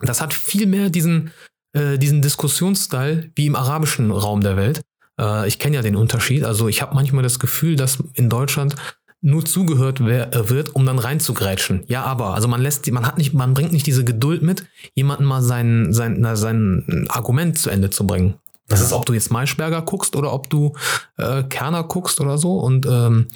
das 0.00 0.20
hat 0.20 0.32
viel 0.32 0.66
mehr 0.66 0.90
diesen, 0.90 1.32
äh, 1.72 1.98
diesen 1.98 2.22
Diskussionsstil 2.22 3.30
wie 3.34 3.46
im 3.46 3.56
arabischen 3.56 4.10
Raum 4.10 4.40
der 4.40 4.56
Welt. 4.56 4.82
Äh, 5.18 5.48
ich 5.48 5.58
kenne 5.58 5.76
ja 5.76 5.82
den 5.82 5.96
Unterschied. 5.96 6.44
Also 6.44 6.68
ich 6.68 6.82
habe 6.82 6.94
manchmal 6.94 7.22
das 7.22 7.38
Gefühl, 7.38 7.76
dass 7.76 8.02
in 8.14 8.28
Deutschland 8.28 8.76
nur 9.22 9.44
zugehört 9.44 10.00
äh, 10.00 10.48
wird, 10.48 10.74
um 10.74 10.84
dann 10.84 10.98
reinzugrätschen. 10.98 11.84
Ja, 11.86 12.02
aber, 12.02 12.34
also 12.34 12.48
man 12.48 12.60
lässt, 12.60 12.90
man 12.90 13.06
hat 13.06 13.18
nicht, 13.18 13.32
man 13.32 13.54
bringt 13.54 13.72
nicht 13.72 13.86
diese 13.86 14.04
Geduld 14.04 14.42
mit, 14.42 14.66
jemanden 14.94 15.24
mal 15.24 15.42
sein, 15.42 15.92
sein, 15.92 16.16
na, 16.18 16.34
sein 16.34 17.06
Argument 17.08 17.56
zu 17.56 17.70
Ende 17.70 17.90
zu 17.90 18.06
bringen. 18.06 18.34
Das 18.68 18.80
Ja. 18.80 18.86
ist, 18.86 18.92
ob 18.92 19.06
du 19.06 19.12
jetzt 19.12 19.30
Maischberger 19.30 19.82
guckst 19.82 20.16
oder 20.16 20.32
ob 20.32 20.48
du 20.50 20.74
äh, 21.18 21.42
Kerner 21.44 21.84
guckst 21.84 22.20
oder 22.20 22.38
so 22.38 22.58
und 22.58 22.86
ähm, 22.86 23.28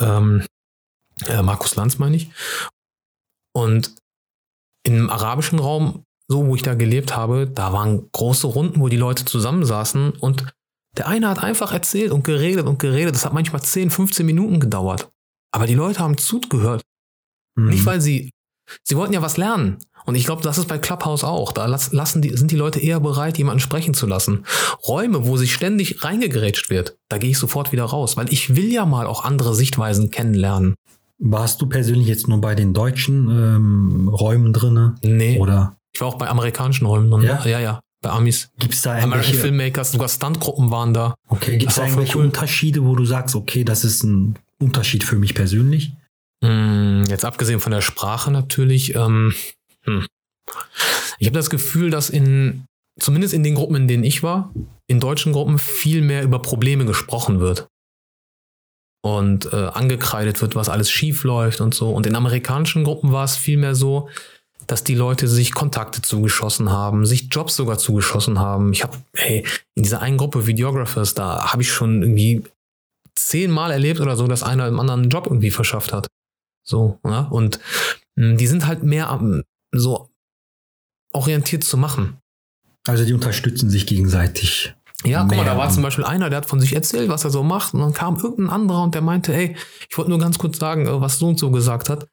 ähm, 0.00 0.44
äh, 1.26 1.42
Markus 1.42 1.74
Lanz 1.76 1.98
meine 1.98 2.16
ich. 2.16 2.30
Und 3.54 3.94
im 4.84 5.10
arabischen 5.10 5.58
Raum, 5.58 6.04
so 6.28 6.46
wo 6.46 6.54
ich 6.54 6.62
da 6.62 6.74
gelebt 6.74 7.16
habe, 7.16 7.48
da 7.48 7.72
waren 7.72 8.08
große 8.12 8.46
Runden, 8.46 8.80
wo 8.80 8.88
die 8.88 8.96
Leute 8.96 9.24
zusammensaßen 9.24 10.10
und 10.12 10.46
der 10.96 11.06
eine 11.06 11.28
hat 11.28 11.38
einfach 11.42 11.72
erzählt 11.72 12.10
und 12.12 12.24
geredet 12.24 12.66
und 12.66 12.78
geredet. 12.78 13.14
Das 13.14 13.24
hat 13.24 13.32
manchmal 13.32 13.62
10, 13.62 13.90
15 13.90 14.26
Minuten 14.26 14.58
gedauert. 14.60 15.08
Aber 15.52 15.66
die 15.66 15.74
Leute 15.74 16.00
haben 16.00 16.18
zugehört. 16.18 16.82
Mhm. 17.56 17.68
Nicht, 17.68 17.86
weil 17.86 18.00
sie, 18.00 18.30
sie 18.84 18.96
wollten 18.96 19.12
ja 19.12 19.22
was 19.22 19.36
lernen. 19.36 19.78
Und 20.08 20.14
ich 20.14 20.24
glaube, 20.24 20.40
das 20.42 20.56
ist 20.56 20.68
bei 20.68 20.78
Clubhouse 20.78 21.22
auch. 21.22 21.52
Da 21.52 21.66
las- 21.66 21.92
lassen 21.92 22.22
die, 22.22 22.34
sind 22.34 22.50
die 22.50 22.56
Leute 22.56 22.80
eher 22.80 22.98
bereit, 22.98 23.36
jemanden 23.36 23.60
sprechen 23.60 23.92
zu 23.92 24.06
lassen. 24.06 24.44
Räume, 24.86 25.26
wo 25.26 25.36
sich 25.36 25.52
ständig 25.52 26.02
reingegrätscht 26.02 26.70
wird, 26.70 26.96
da 27.10 27.18
gehe 27.18 27.28
ich 27.30 27.38
sofort 27.38 27.72
wieder 27.72 27.84
raus, 27.84 28.16
weil 28.16 28.32
ich 28.32 28.56
will 28.56 28.72
ja 28.72 28.86
mal 28.86 29.06
auch 29.06 29.24
andere 29.24 29.54
Sichtweisen 29.54 30.10
kennenlernen. 30.10 30.74
Warst 31.18 31.60
du 31.60 31.66
persönlich 31.66 32.06
jetzt 32.08 32.26
nur 32.26 32.40
bei 32.40 32.54
den 32.54 32.72
deutschen 32.72 33.28
ähm, 33.28 34.08
Räumen 34.08 34.54
drinne? 34.54 34.94
Nee, 35.02 35.38
Oder 35.38 35.76
ich 35.92 36.00
war 36.00 36.08
auch 36.08 36.16
bei 36.16 36.28
amerikanischen 36.28 36.86
Räumen. 36.86 37.10
drin. 37.10 37.22
Ja? 37.24 37.44
ja, 37.44 37.60
ja. 37.60 37.80
Bei 38.00 38.10
Amis. 38.10 38.48
gibt 38.58 38.72
es 38.74 38.80
da 38.82 38.92
American 38.92 39.12
irgendwelche, 39.12 39.38
Filmmakers, 39.40 39.92
sogar 39.92 40.08
Stuntgruppen 40.08 40.70
waren 40.70 40.94
da. 40.94 41.14
okay, 41.28 41.58
gibt's 41.58 41.74
Das 41.74 41.76
da 41.76 41.82
irgendwelche 41.84 42.16
cool. 42.18 42.24
Unterschiede, 42.24 42.84
wo 42.84 42.94
du 42.94 43.04
sagst, 43.04 43.34
okay, 43.34 43.62
das 43.64 43.84
ist 43.84 44.04
ein 44.04 44.38
Unterschied 44.58 45.04
für 45.04 45.16
mich 45.16 45.34
persönlich? 45.34 45.92
Hm, 46.42 47.02
Jetzt 47.08 47.24
abgesehen 47.24 47.60
von 47.60 47.72
der 47.72 47.80
Sprache 47.82 48.30
natürlich. 48.30 48.94
Ähm, 48.94 49.34
hm. 49.88 50.06
Ich 51.18 51.26
habe 51.26 51.36
das 51.36 51.50
Gefühl, 51.50 51.90
dass 51.90 52.10
in, 52.10 52.64
zumindest 52.98 53.34
in 53.34 53.42
den 53.42 53.54
Gruppen, 53.54 53.76
in 53.76 53.88
denen 53.88 54.04
ich 54.04 54.22
war, 54.22 54.52
in 54.86 55.00
deutschen 55.00 55.32
Gruppen 55.32 55.58
viel 55.58 56.00
mehr 56.02 56.22
über 56.22 56.40
Probleme 56.40 56.84
gesprochen 56.84 57.40
wird. 57.40 57.66
Und 59.04 59.52
äh, 59.52 59.56
angekreidet 59.56 60.40
wird, 60.42 60.56
was 60.56 60.68
alles 60.68 60.90
schief 60.90 61.24
läuft 61.24 61.60
und 61.60 61.74
so. 61.74 61.90
Und 61.90 62.06
in 62.06 62.16
amerikanischen 62.16 62.84
Gruppen 62.84 63.12
war 63.12 63.24
es 63.24 63.36
viel 63.36 63.56
mehr 63.56 63.74
so, 63.74 64.08
dass 64.66 64.84
die 64.84 64.94
Leute 64.94 65.28
sich 65.28 65.54
Kontakte 65.54 66.02
zugeschossen 66.02 66.70
haben, 66.70 67.06
sich 67.06 67.28
Jobs 67.30 67.56
sogar 67.56 67.78
zugeschossen 67.78 68.38
haben. 68.38 68.72
Ich 68.72 68.82
habe, 68.82 68.96
hey, 69.14 69.46
in 69.74 69.82
dieser 69.84 70.02
einen 70.02 70.18
Gruppe 70.18 70.46
Videographers, 70.46 71.14
da 71.14 71.52
habe 71.52 71.62
ich 71.62 71.72
schon 71.72 72.02
irgendwie 72.02 72.42
zehnmal 73.16 73.70
erlebt 73.70 74.00
oder 74.00 74.16
so, 74.16 74.26
dass 74.26 74.42
einer 74.42 74.64
einem 74.64 74.80
anderen 74.80 75.02
einen 75.02 75.10
Job 75.10 75.26
irgendwie 75.26 75.50
verschafft 75.50 75.92
hat. 75.92 76.08
So, 76.66 76.98
ja. 77.04 77.20
Und 77.30 77.60
mh, 78.16 78.36
die 78.36 78.46
sind 78.46 78.66
halt 78.66 78.82
mehr 78.82 79.08
am, 79.08 79.42
so 79.72 80.10
orientiert 81.12 81.64
zu 81.64 81.76
machen. 81.76 82.18
Also 82.86 83.04
die 83.04 83.12
unterstützen 83.12 83.70
sich 83.70 83.86
gegenseitig. 83.86 84.74
Ja, 85.04 85.24
guck 85.24 85.36
mal, 85.36 85.44
da 85.44 85.56
war 85.56 85.70
zum 85.70 85.82
Beispiel 85.82 86.04
einer, 86.04 86.28
der 86.28 86.38
hat 86.38 86.46
von 86.46 86.60
sich 86.60 86.74
erzählt, 86.74 87.08
was 87.08 87.24
er 87.24 87.30
so 87.30 87.44
macht, 87.44 87.72
und 87.72 87.80
dann 87.80 87.92
kam 87.92 88.16
irgendein 88.16 88.50
anderer 88.50 88.82
und 88.82 88.94
der 88.94 89.02
meinte, 89.02 89.32
ey, 89.32 89.56
ich 89.88 89.96
wollte 89.96 90.10
nur 90.10 90.18
ganz 90.18 90.38
kurz 90.38 90.58
sagen, 90.58 90.86
äh, 90.86 91.00
was 91.00 91.18
so 91.18 91.28
und 91.28 91.38
so 91.38 91.50
gesagt 91.50 91.88
hat. 91.88 92.08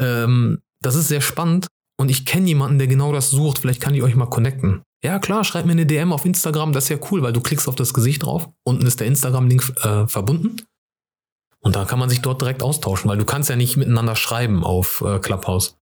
Ähm, 0.00 0.60
das 0.80 0.94
ist 0.94 1.08
sehr 1.08 1.20
spannend 1.20 1.66
und 1.98 2.10
ich 2.10 2.26
kenne 2.26 2.46
jemanden, 2.46 2.78
der 2.78 2.86
genau 2.86 3.12
das 3.12 3.30
sucht. 3.30 3.58
Vielleicht 3.58 3.80
kann 3.80 3.94
ich 3.94 4.02
euch 4.02 4.14
mal 4.14 4.26
connecten. 4.26 4.82
Ja, 5.02 5.18
klar, 5.18 5.44
schreib 5.44 5.64
mir 5.64 5.72
eine 5.72 5.86
DM 5.86 6.12
auf 6.12 6.24
Instagram, 6.24 6.72
das 6.72 6.84
ist 6.84 6.90
ja 6.90 6.98
cool, 7.10 7.22
weil 7.22 7.32
du 7.32 7.40
klickst 7.40 7.68
auf 7.68 7.74
das 7.74 7.94
Gesicht 7.94 8.24
drauf. 8.24 8.48
Unten 8.64 8.86
ist 8.86 9.00
der 9.00 9.06
Instagram-Link 9.06 9.84
äh, 9.84 10.06
verbunden. 10.06 10.62
Und 11.60 11.74
dann 11.74 11.86
kann 11.86 11.98
man 11.98 12.08
sich 12.08 12.20
dort 12.20 12.40
direkt 12.40 12.62
austauschen, 12.62 13.10
weil 13.10 13.18
du 13.18 13.24
kannst 13.24 13.50
ja 13.50 13.56
nicht 13.56 13.76
miteinander 13.76 14.14
schreiben 14.14 14.64
auf 14.64 15.00
äh, 15.00 15.18
Clubhouse. 15.18 15.76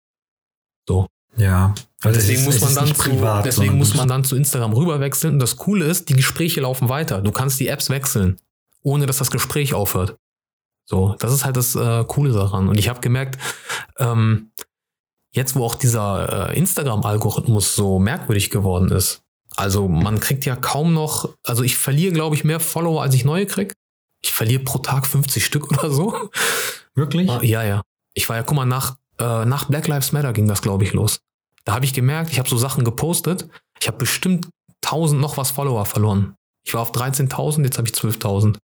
So. 0.88 1.08
Ja. 1.36 1.74
Also 2.02 2.18
es 2.18 2.26
deswegen 2.26 2.40
ist- 2.48 2.60
muss 2.60 2.60
man 2.60 2.74
dann 2.74 2.84
nicht 2.84 2.96
zu, 3.02 3.10
privat, 3.10 3.44
deswegen 3.46 3.78
muss 3.78 3.94
man 3.94 4.08
dann 4.08 4.24
zu 4.24 4.36
Instagram 4.36 4.72
rüberwechseln. 4.74 5.34
Und 5.34 5.38
das 5.40 5.56
Coole 5.56 5.86
ist, 5.86 6.08
die 6.08 6.14
Gespräche 6.14 6.60
laufen 6.60 6.88
weiter. 6.88 7.20
Du 7.22 7.32
kannst 7.32 7.58
die 7.60 7.68
Apps 7.68 7.90
wechseln, 7.90 8.38
ohne 8.82 9.06
dass 9.06 9.18
das 9.18 9.30
Gespräch 9.30 9.74
aufhört. 9.74 10.16
So, 10.86 11.16
das 11.18 11.32
ist 11.32 11.44
halt 11.44 11.56
das 11.56 11.74
äh, 11.76 12.04
Coole 12.06 12.32
daran. 12.32 12.68
Und 12.68 12.78
ich 12.78 12.88
habe 12.90 13.00
gemerkt, 13.00 13.38
ähm, 13.98 14.50
jetzt 15.32 15.56
wo 15.56 15.64
auch 15.64 15.74
dieser 15.76 16.50
äh, 16.50 16.58
Instagram-Algorithmus 16.58 17.74
so 17.74 17.98
merkwürdig 17.98 18.50
geworden 18.50 18.90
ist, 18.90 19.22
also 19.56 19.88
man 19.88 20.20
kriegt 20.20 20.44
ja 20.44 20.56
kaum 20.56 20.92
noch, 20.92 21.30
also 21.44 21.62
ich 21.62 21.76
verliere, 21.78 22.12
glaube 22.12 22.36
ich, 22.36 22.44
mehr 22.44 22.60
Follower, 22.60 23.02
als 23.02 23.14
ich 23.14 23.24
neue 23.24 23.46
krieg. 23.46 23.72
Ich 24.22 24.32
verliere 24.32 24.62
pro 24.62 24.78
Tag 24.78 25.06
50 25.06 25.44
Stück 25.44 25.70
oder 25.72 25.90
so. 25.90 26.28
Wirklich? 26.94 27.30
Ah, 27.30 27.40
ja, 27.42 27.62
ja. 27.62 27.82
Ich 28.14 28.28
war 28.28 28.36
ja, 28.36 28.42
guck 28.42 28.56
mal, 28.56 28.64
nach, 28.66 28.96
äh, 29.18 29.44
nach 29.44 29.66
Black 29.66 29.86
Lives 29.88 30.12
Matter 30.12 30.32
ging 30.32 30.46
das, 30.48 30.62
glaube 30.62 30.84
ich, 30.84 30.92
los. 30.92 31.18
Da 31.64 31.74
habe 31.74 31.84
ich 31.84 31.94
gemerkt, 31.94 32.30
ich 32.30 32.38
habe 32.38 32.48
so 32.48 32.56
Sachen 32.58 32.84
gepostet. 32.84 33.48
Ich 33.80 33.86
habe 33.88 33.96
bestimmt 33.98 34.48
1000 34.84 35.20
noch 35.20 35.36
was 35.36 35.50
Follower 35.50 35.84
verloren. 35.86 36.34
Ich 36.66 36.74
war 36.74 36.82
auf 36.82 36.92
13.000, 36.92 37.64
jetzt 37.64 37.78
habe 37.78 37.88
ich 37.88 37.94
12.000. 37.94 38.56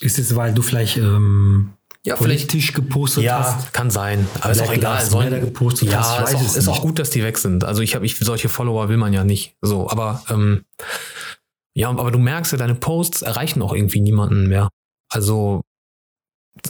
Ist 0.00 0.18
es, 0.18 0.34
weil 0.36 0.52
du 0.54 0.62
vielleicht 0.62 0.96
ähm, 0.96 1.72
Ja, 2.04 2.16
politisch 2.16 2.72
gepostet 2.72 3.22
Ja, 3.24 3.38
hast? 3.44 3.72
kann 3.72 3.90
sein. 3.90 4.26
Aber 4.40 4.50
ist 4.52 4.62
auch 4.62 4.72
egal. 4.72 4.96
Lives 4.96 5.10
Sollen- 5.10 5.30
Matter 5.30 5.40
gepostet 5.44 5.90
ja, 5.90 5.98
hast? 6.00 6.30
Ist, 6.30 6.36
auch, 6.36 6.40
es 6.42 6.56
ist 6.56 6.68
auch 6.68 6.80
gut, 6.82 6.98
dass 6.98 7.10
die 7.10 7.22
weg 7.22 7.38
sind. 7.38 7.64
Also 7.64 7.82
ich 7.82 7.94
habe, 7.94 8.04
ich, 8.06 8.18
solche 8.18 8.48
Follower 8.48 8.88
will 8.88 8.96
man 8.96 9.12
ja 9.12 9.24
nicht. 9.24 9.56
So, 9.60 9.88
aber 9.90 10.22
ähm, 10.30 10.64
ja, 11.74 11.88
aber 11.90 12.10
du 12.10 12.18
merkst 12.18 12.52
ja, 12.52 12.58
deine 12.58 12.74
Posts 12.74 13.22
erreichen 13.22 13.62
auch 13.62 13.74
irgendwie 13.74 14.00
niemanden 14.00 14.48
mehr. 14.48 14.68
Also 15.08 15.60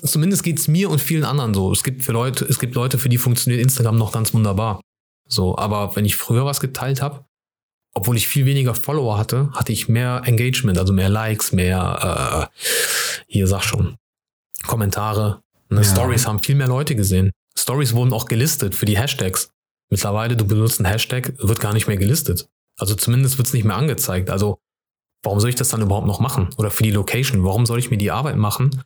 zumindest 0.02 0.42
geht's 0.42 0.68
mir 0.68 0.90
und 0.90 1.00
vielen 1.00 1.24
anderen 1.24 1.54
so. 1.54 1.72
Es 1.72 1.82
gibt 1.82 2.02
für 2.02 2.12
Leute, 2.12 2.44
es 2.44 2.58
gibt 2.58 2.74
Leute, 2.74 2.98
für 2.98 3.08
die 3.08 3.18
funktioniert 3.18 3.62
Instagram 3.62 3.96
noch 3.96 4.12
ganz 4.12 4.34
wunderbar. 4.34 4.80
So, 5.28 5.56
aber 5.56 5.94
wenn 5.96 6.04
ich 6.04 6.16
früher 6.16 6.44
was 6.44 6.60
geteilt 6.60 7.02
habe, 7.02 7.24
obwohl 7.94 8.16
ich 8.16 8.28
viel 8.28 8.46
weniger 8.46 8.74
Follower 8.74 9.18
hatte, 9.18 9.50
hatte 9.52 9.72
ich 9.72 9.88
mehr 9.88 10.22
Engagement, 10.24 10.78
also 10.78 10.92
mehr 10.92 11.08
Likes, 11.08 11.52
mehr, 11.52 12.50
äh, 12.52 12.60
hier 13.26 13.46
sag 13.46 13.62
schon, 13.62 13.96
Kommentare. 14.66 15.40
Ne, 15.68 15.82
Ja. 15.82 15.84
Stories 15.84 16.26
haben 16.26 16.40
viel 16.40 16.54
mehr 16.54 16.68
Leute 16.68 16.94
gesehen. 16.94 17.30
Stories 17.56 17.94
wurden 17.94 18.12
auch 18.12 18.26
gelistet 18.26 18.74
für 18.74 18.86
die 18.86 18.98
Hashtags. 18.98 19.50
Mittlerweile, 19.90 20.36
du 20.36 20.44
benutzt 20.44 20.78
einen 20.78 20.90
Hashtag, 20.90 21.34
wird 21.38 21.60
gar 21.60 21.72
nicht 21.72 21.88
mehr 21.88 21.96
gelistet. 21.96 22.48
Also 22.78 22.94
zumindest 22.94 23.38
wird 23.38 23.48
es 23.48 23.54
nicht 23.54 23.64
mehr 23.64 23.76
angezeigt. 23.76 24.30
Also 24.30 24.58
warum 25.22 25.40
soll 25.40 25.50
ich 25.50 25.56
das 25.56 25.68
dann 25.68 25.82
überhaupt 25.82 26.06
noch 26.06 26.20
machen? 26.20 26.50
Oder 26.56 26.70
für 26.70 26.82
die 26.82 26.92
Location, 26.92 27.44
warum 27.44 27.66
soll 27.66 27.78
ich 27.78 27.90
mir 27.90 27.98
die 27.98 28.10
Arbeit 28.10 28.36
machen? 28.36 28.82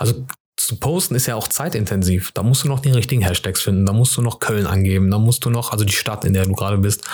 Also 0.00 0.26
zu 0.56 0.76
posten 0.76 1.14
ist 1.14 1.26
ja 1.26 1.36
auch 1.36 1.48
zeitintensiv. 1.48 2.32
Da 2.32 2.42
musst 2.42 2.64
du 2.64 2.68
noch 2.68 2.80
die 2.80 2.90
richtigen 2.90 3.22
Hashtags 3.22 3.62
finden. 3.62 3.86
Da 3.86 3.92
musst 3.92 4.16
du 4.16 4.22
noch 4.22 4.40
Köln 4.40 4.66
angeben. 4.66 5.10
Da 5.10 5.18
musst 5.18 5.44
du 5.44 5.50
noch, 5.50 5.72
also 5.72 5.84
die 5.84 5.92
Stadt, 5.92 6.24
in 6.24 6.32
der 6.32 6.46
du 6.46 6.52
gerade 6.54 6.78
bist. 6.78 7.04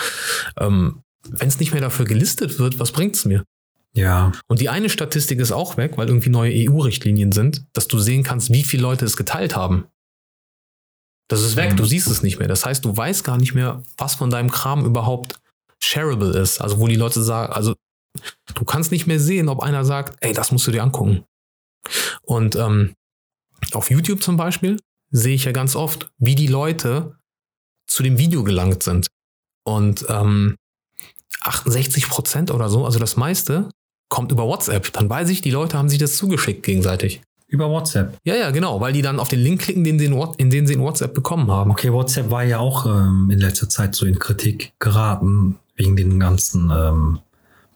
Ähm, 0.59 1.01
Wenn 1.29 1.47
es 1.49 1.59
nicht 1.59 1.71
mehr 1.73 1.81
dafür 1.81 2.05
gelistet 2.05 2.59
wird, 2.59 2.79
was 2.79 2.91
bringt 2.91 3.15
es 3.15 3.25
mir? 3.25 3.43
Ja, 3.93 4.31
Und 4.47 4.61
die 4.61 4.69
eine 4.69 4.89
Statistik 4.89 5.39
ist 5.39 5.51
auch 5.51 5.75
weg, 5.77 5.97
weil 5.97 6.07
irgendwie 6.07 6.29
neue 6.29 6.51
EU-Richtlinien 6.53 7.31
sind, 7.31 7.65
dass 7.73 7.87
du 7.87 7.99
sehen 7.99 8.23
kannst, 8.23 8.51
wie 8.51 8.63
viele 8.63 8.83
Leute 8.83 9.05
es 9.05 9.17
geteilt 9.17 9.55
haben. 9.55 9.85
Das 11.29 11.41
ist 11.41 11.55
weg, 11.55 11.71
Mhm. 11.73 11.77
du 11.77 11.85
siehst 11.85 12.07
es 12.07 12.21
nicht 12.23 12.39
mehr. 12.39 12.47
Das 12.47 12.65
heißt, 12.65 12.85
du 12.85 12.95
weißt 12.95 13.23
gar 13.23 13.37
nicht 13.37 13.53
mehr, 13.53 13.83
was 13.97 14.15
von 14.15 14.29
deinem 14.29 14.51
Kram 14.51 14.85
überhaupt 14.85 15.39
shareable 15.79 16.37
ist. 16.39 16.61
Also 16.61 16.79
wo 16.79 16.87
die 16.87 16.95
Leute 16.95 17.21
sagen, 17.21 17.51
also 17.51 17.75
du 18.53 18.63
kannst 18.65 18.91
nicht 18.91 19.07
mehr 19.07 19.19
sehen, 19.19 19.49
ob 19.49 19.61
einer 19.61 19.83
sagt, 19.83 20.17
ey, 20.21 20.33
das 20.33 20.51
musst 20.51 20.67
du 20.67 20.71
dir 20.71 20.83
angucken. 20.83 21.23
Und 22.23 22.55
ähm, 22.55 22.93
auf 23.73 23.89
YouTube 23.89 24.21
zum 24.23 24.37
Beispiel 24.37 24.77
sehe 25.11 25.35
ich 25.35 25.45
ja 25.45 25.51
ganz 25.51 25.75
oft, 25.75 26.11
wie 26.17 26.35
die 26.35 26.47
Leute 26.47 27.15
zu 27.87 28.03
dem 28.03 28.17
Video 28.17 28.43
gelangt 28.43 28.83
sind. 28.83 29.07
Und 29.63 30.05
ähm, 30.09 30.55
68 31.41 32.07
Prozent 32.09 32.51
oder 32.51 32.69
so, 32.69 32.85
also 32.85 32.99
das 32.99 33.15
meiste, 33.17 33.69
kommt 34.09 34.31
über 34.31 34.45
WhatsApp. 34.45 34.91
Dann 34.93 35.09
weiß 35.09 35.29
ich, 35.29 35.41
die 35.41 35.51
Leute 35.51 35.77
haben 35.77 35.89
sich 35.89 35.99
das 35.99 36.17
zugeschickt 36.17 36.63
gegenseitig. 36.63 37.21
über 37.49 37.69
WhatsApp. 37.69 38.17
Ja, 38.25 38.35
ja, 38.35 38.51
genau, 38.51 38.81
weil 38.81 38.91
die 38.93 39.01
dann 39.01 39.19
auf 39.21 39.29
den 39.29 39.39
Link 39.39 39.61
klicken, 39.61 39.83
den 39.85 39.99
sie 39.99 40.05
in, 40.05 40.15
What- 40.15 40.35
in 40.37 40.49
den 40.49 40.67
sie 40.67 40.73
in 40.73 40.81
WhatsApp 40.81 41.13
bekommen 41.13 41.49
haben. 41.49 41.71
Okay, 41.71 41.93
WhatsApp 41.93 42.29
war 42.29 42.43
ja 42.43 42.59
auch 42.59 42.85
ähm, 42.85 43.29
in 43.31 43.39
letzter 43.39 43.69
Zeit 43.69 43.95
so 43.95 44.05
in 44.05 44.19
Kritik 44.19 44.73
geraten, 44.79 45.57
wegen 45.75 45.95
den 45.95 46.19
ganzen 46.19 46.69
ähm, 46.71 47.19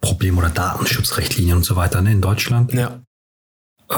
Problemen 0.01 0.37
oder 0.39 0.49
Datenschutzrichtlinien 0.49 1.55
und 1.57 1.63
so 1.63 1.75
weiter 1.77 2.01
ne, 2.01 2.11
in 2.11 2.21
Deutschland. 2.21 2.73
Ja. 2.73 2.99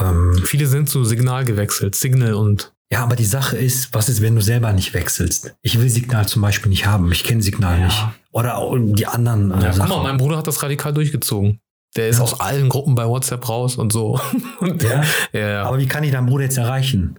Ähm, 0.00 0.42
Viele 0.44 0.66
sind 0.66 0.88
zu 0.88 1.04
Signal 1.04 1.44
gewechselt, 1.44 1.94
Signal 1.94 2.34
und 2.34 2.72
ja, 2.92 3.02
aber 3.02 3.16
die 3.16 3.24
Sache 3.24 3.56
ist, 3.56 3.92
was 3.94 4.08
ist, 4.08 4.20
wenn 4.22 4.36
du 4.36 4.42
selber 4.42 4.72
nicht 4.72 4.94
wechselst? 4.94 5.54
Ich 5.62 5.80
will 5.80 5.88
Signal 5.88 6.28
zum 6.28 6.42
Beispiel 6.42 6.68
nicht 6.70 6.86
haben. 6.86 7.10
Ich 7.10 7.24
kenne 7.24 7.42
Signal 7.42 7.78
Ja. 7.80 7.84
nicht. 7.86 8.04
Oder 8.30 8.60
die 8.78 9.06
anderen 9.06 9.50
äh, 9.50 9.54
Ja, 9.54 9.68
guck 9.68 9.74
Sachen. 9.76 9.88
mal, 9.90 10.02
mein 10.02 10.16
Bruder 10.18 10.36
hat 10.38 10.46
das 10.46 10.62
radikal 10.62 10.92
durchgezogen. 10.92 11.60
Der 11.96 12.08
ist 12.08 12.18
Ja. 12.18 12.24
aus 12.24 12.40
allen 12.40 12.68
Gruppen 12.68 12.94
bei 12.94 13.06
WhatsApp 13.06 13.48
raus 13.48 13.76
und 13.76 13.92
so. 13.92 14.20
Und 14.60 14.82
ja? 14.82 15.02
ja. 15.32 15.64
Aber 15.64 15.78
wie 15.78 15.86
kann 15.86 16.04
ich 16.04 16.12
deinen 16.12 16.26
Bruder 16.26 16.44
jetzt 16.44 16.58
erreichen? 16.58 17.18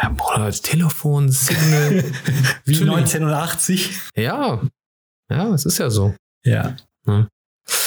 ja, 0.00 0.08
Bruder, 0.10 0.44
als 0.44 0.60
Telefon, 0.62 1.30
Signal. 1.30 2.04
Wie 2.64 2.72
Natürlich. 2.74 2.80
1980? 2.82 3.90
ja. 4.16 4.60
Ja, 5.30 5.52
es 5.54 5.64
ist 5.66 5.78
ja 5.78 5.90
so. 5.90 6.14
Ja. 6.44 6.76
Hm. 7.06 7.26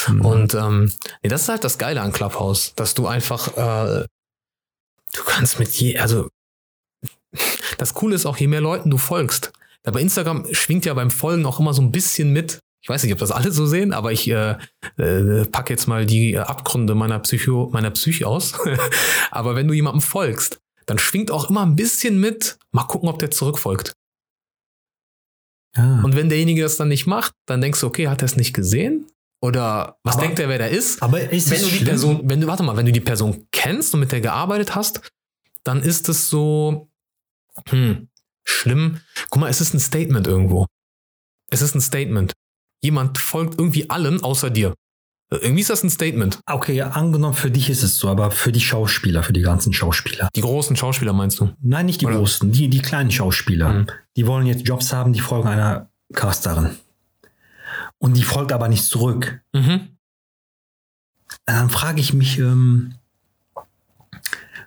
Mhm. 0.08 0.26
Und 0.26 0.54
ähm, 0.54 0.92
nee, 1.22 1.30
das 1.30 1.44
ist 1.44 1.50
halt 1.50 1.64
das 1.64 1.78
Geile 1.78 2.02
an 2.02 2.12
Clubhouse, 2.12 2.74
dass 2.76 2.94
du 2.94 3.08
einfach, 3.08 3.48
äh, 3.58 4.06
du 5.14 5.24
kannst 5.26 5.60
mit 5.60 5.70
je, 5.72 5.98
also 5.98 6.30
das 7.78 7.94
Coole 7.94 8.16
ist 8.16 8.26
auch, 8.26 8.38
je 8.38 8.48
mehr 8.48 8.62
Leuten 8.62 8.90
du 8.90 8.98
folgst. 8.98 9.52
Da 9.84 9.92
bei 9.92 10.02
Instagram 10.02 10.46
schwingt 10.54 10.86
ja 10.86 10.94
beim 10.94 11.12
Folgen 11.12 11.46
auch 11.46 11.60
immer 11.60 11.74
so 11.74 11.82
ein 11.82 11.92
bisschen 11.92 12.34
mit. 12.34 12.60
Ich 12.82 12.90
weiß 12.90 13.04
nicht, 13.04 13.14
ob 13.14 13.20
das 13.20 13.32
alle 13.32 13.52
so 13.52 13.66
sehen, 13.66 13.94
aber 13.94 14.12
ich 14.12 14.30
äh, 14.30 14.58
äh, 14.98 15.46
packe 15.46 15.74
jetzt 15.74 15.88
mal 15.88 16.06
die 16.06 16.38
Abgründe 16.38 16.96
meiner 16.96 17.20
Psycho, 17.20 17.70
meiner 17.72 17.92
Psyche 17.92 18.26
aus. 18.26 18.54
aber 19.32 19.56
wenn 19.56 19.68
du 19.68 19.74
jemandem 19.74 20.02
folgst, 20.02 20.60
dann 20.86 20.98
schwingt 20.98 21.30
auch 21.30 21.50
immer 21.50 21.66
ein 21.66 21.76
bisschen 21.76 22.20
mit. 22.20 22.58
Mal 22.72 22.86
gucken, 22.86 23.10
ob 23.10 23.20
der 23.20 23.32
zurückfolgt. 23.32 23.94
ja. 25.76 26.02
Und 26.04 26.16
wenn 26.16 26.30
derjenige 26.30 26.62
das 26.62 26.78
dann 26.78 26.88
nicht 26.88 27.06
macht, 27.06 27.34
dann 27.46 27.62
denkst 27.62 27.82
du, 27.82 27.88
okay, 27.88 28.08
hat 28.08 28.22
er 28.22 28.26
es 28.26 28.38
nicht 28.38 28.54
gesehen? 28.54 29.08
Oder 29.42 29.98
was 30.04 30.16
Aber- 30.16 30.24
denkt 30.26 30.40
er, 30.40 30.50
wer 30.50 30.58
der 30.58 30.70
ist? 30.70 31.02
aber 31.02 31.22
ist 31.32 31.50
wenn 31.50 31.60
du 31.62 31.66
die 31.68 31.72
schlimm? 31.76 31.86
Person, 31.88 32.22
wenn 32.26 32.42
du, 32.42 32.48
warte 32.48 32.64
mal, 32.64 32.76
wenn 32.76 32.86
du 32.86 32.92
die 32.92 33.00
Person 33.00 33.48
kennst 33.52 33.94
und 33.94 34.02
mit 34.02 34.12
der 34.12 34.22
gearbeitet 34.22 34.76
hast, 34.76 35.02
dann 35.64 35.82
ist 35.82 36.10
es 36.10 36.30
so, 36.30 36.90
hm, 37.70 38.10
schlimm. 38.46 39.00
Guck 39.30 39.42
mal, 39.42 39.50
es 39.50 39.62
ist 39.62 39.74
ein 39.74 39.80
Statement 39.80 40.28
irgendwo. 40.28 40.66
Es 41.52 41.62
ist 41.62 41.76
ein 41.76 41.82
Statement. 41.82 42.34
Jemand 42.82 43.18
folgt 43.18 43.60
irgendwie 43.60 43.90
allen 43.90 44.22
außer 44.24 44.50
dir. 44.50 44.74
Irgendwie 45.32 45.62
ist 45.62 45.70
das 45.70 45.84
ein 45.84 45.90
Statement. 45.92 46.40
Okay, 46.48 46.74
ja, 46.74 46.90
angenommen, 46.90 47.36
für 47.36 47.52
dich 47.52 47.70
ist 47.70 47.84
es 47.84 47.98
so, 48.00 48.10
aber 48.10 48.32
für 48.32 48.52
die 48.52 48.62
Schauspieler, 48.62 49.22
für 49.22 49.34
die 49.34 49.42
ganzen 49.42 49.74
Schauspieler. 49.74 50.28
Die 50.36 50.42
großen 50.42 50.76
Schauspieler 50.76 51.14
meinst 51.14 51.40
du? 51.40 51.54
Nein, 51.62 51.86
nicht 51.86 52.02
die 52.02 52.08
Oder- 52.08 52.18
großen, 52.18 52.52
die, 52.52 52.68
die 52.68 52.82
kleinen 52.82 53.12
Schauspieler. 53.12 53.70
Mhm. 53.70 53.88
Die 54.18 54.26
wollen 54.26 54.48
jetzt 54.48 54.68
Jobs 54.68 54.92
haben, 54.92 55.14
die 55.14 55.20
folgen 55.20 55.48
einer 55.48 55.92
Casterin. 56.14 56.72
Und 58.00 58.16
die 58.18 58.24
folgt 58.24 58.52
aber 58.52 58.68
nicht 58.70 58.86
zurück. 58.86 59.42
Mhm. 59.54 59.98
Dann 61.46 61.70
frage 61.70 62.00
ich 62.00 62.14
mich, 62.14 62.40
ähm, 62.40 62.96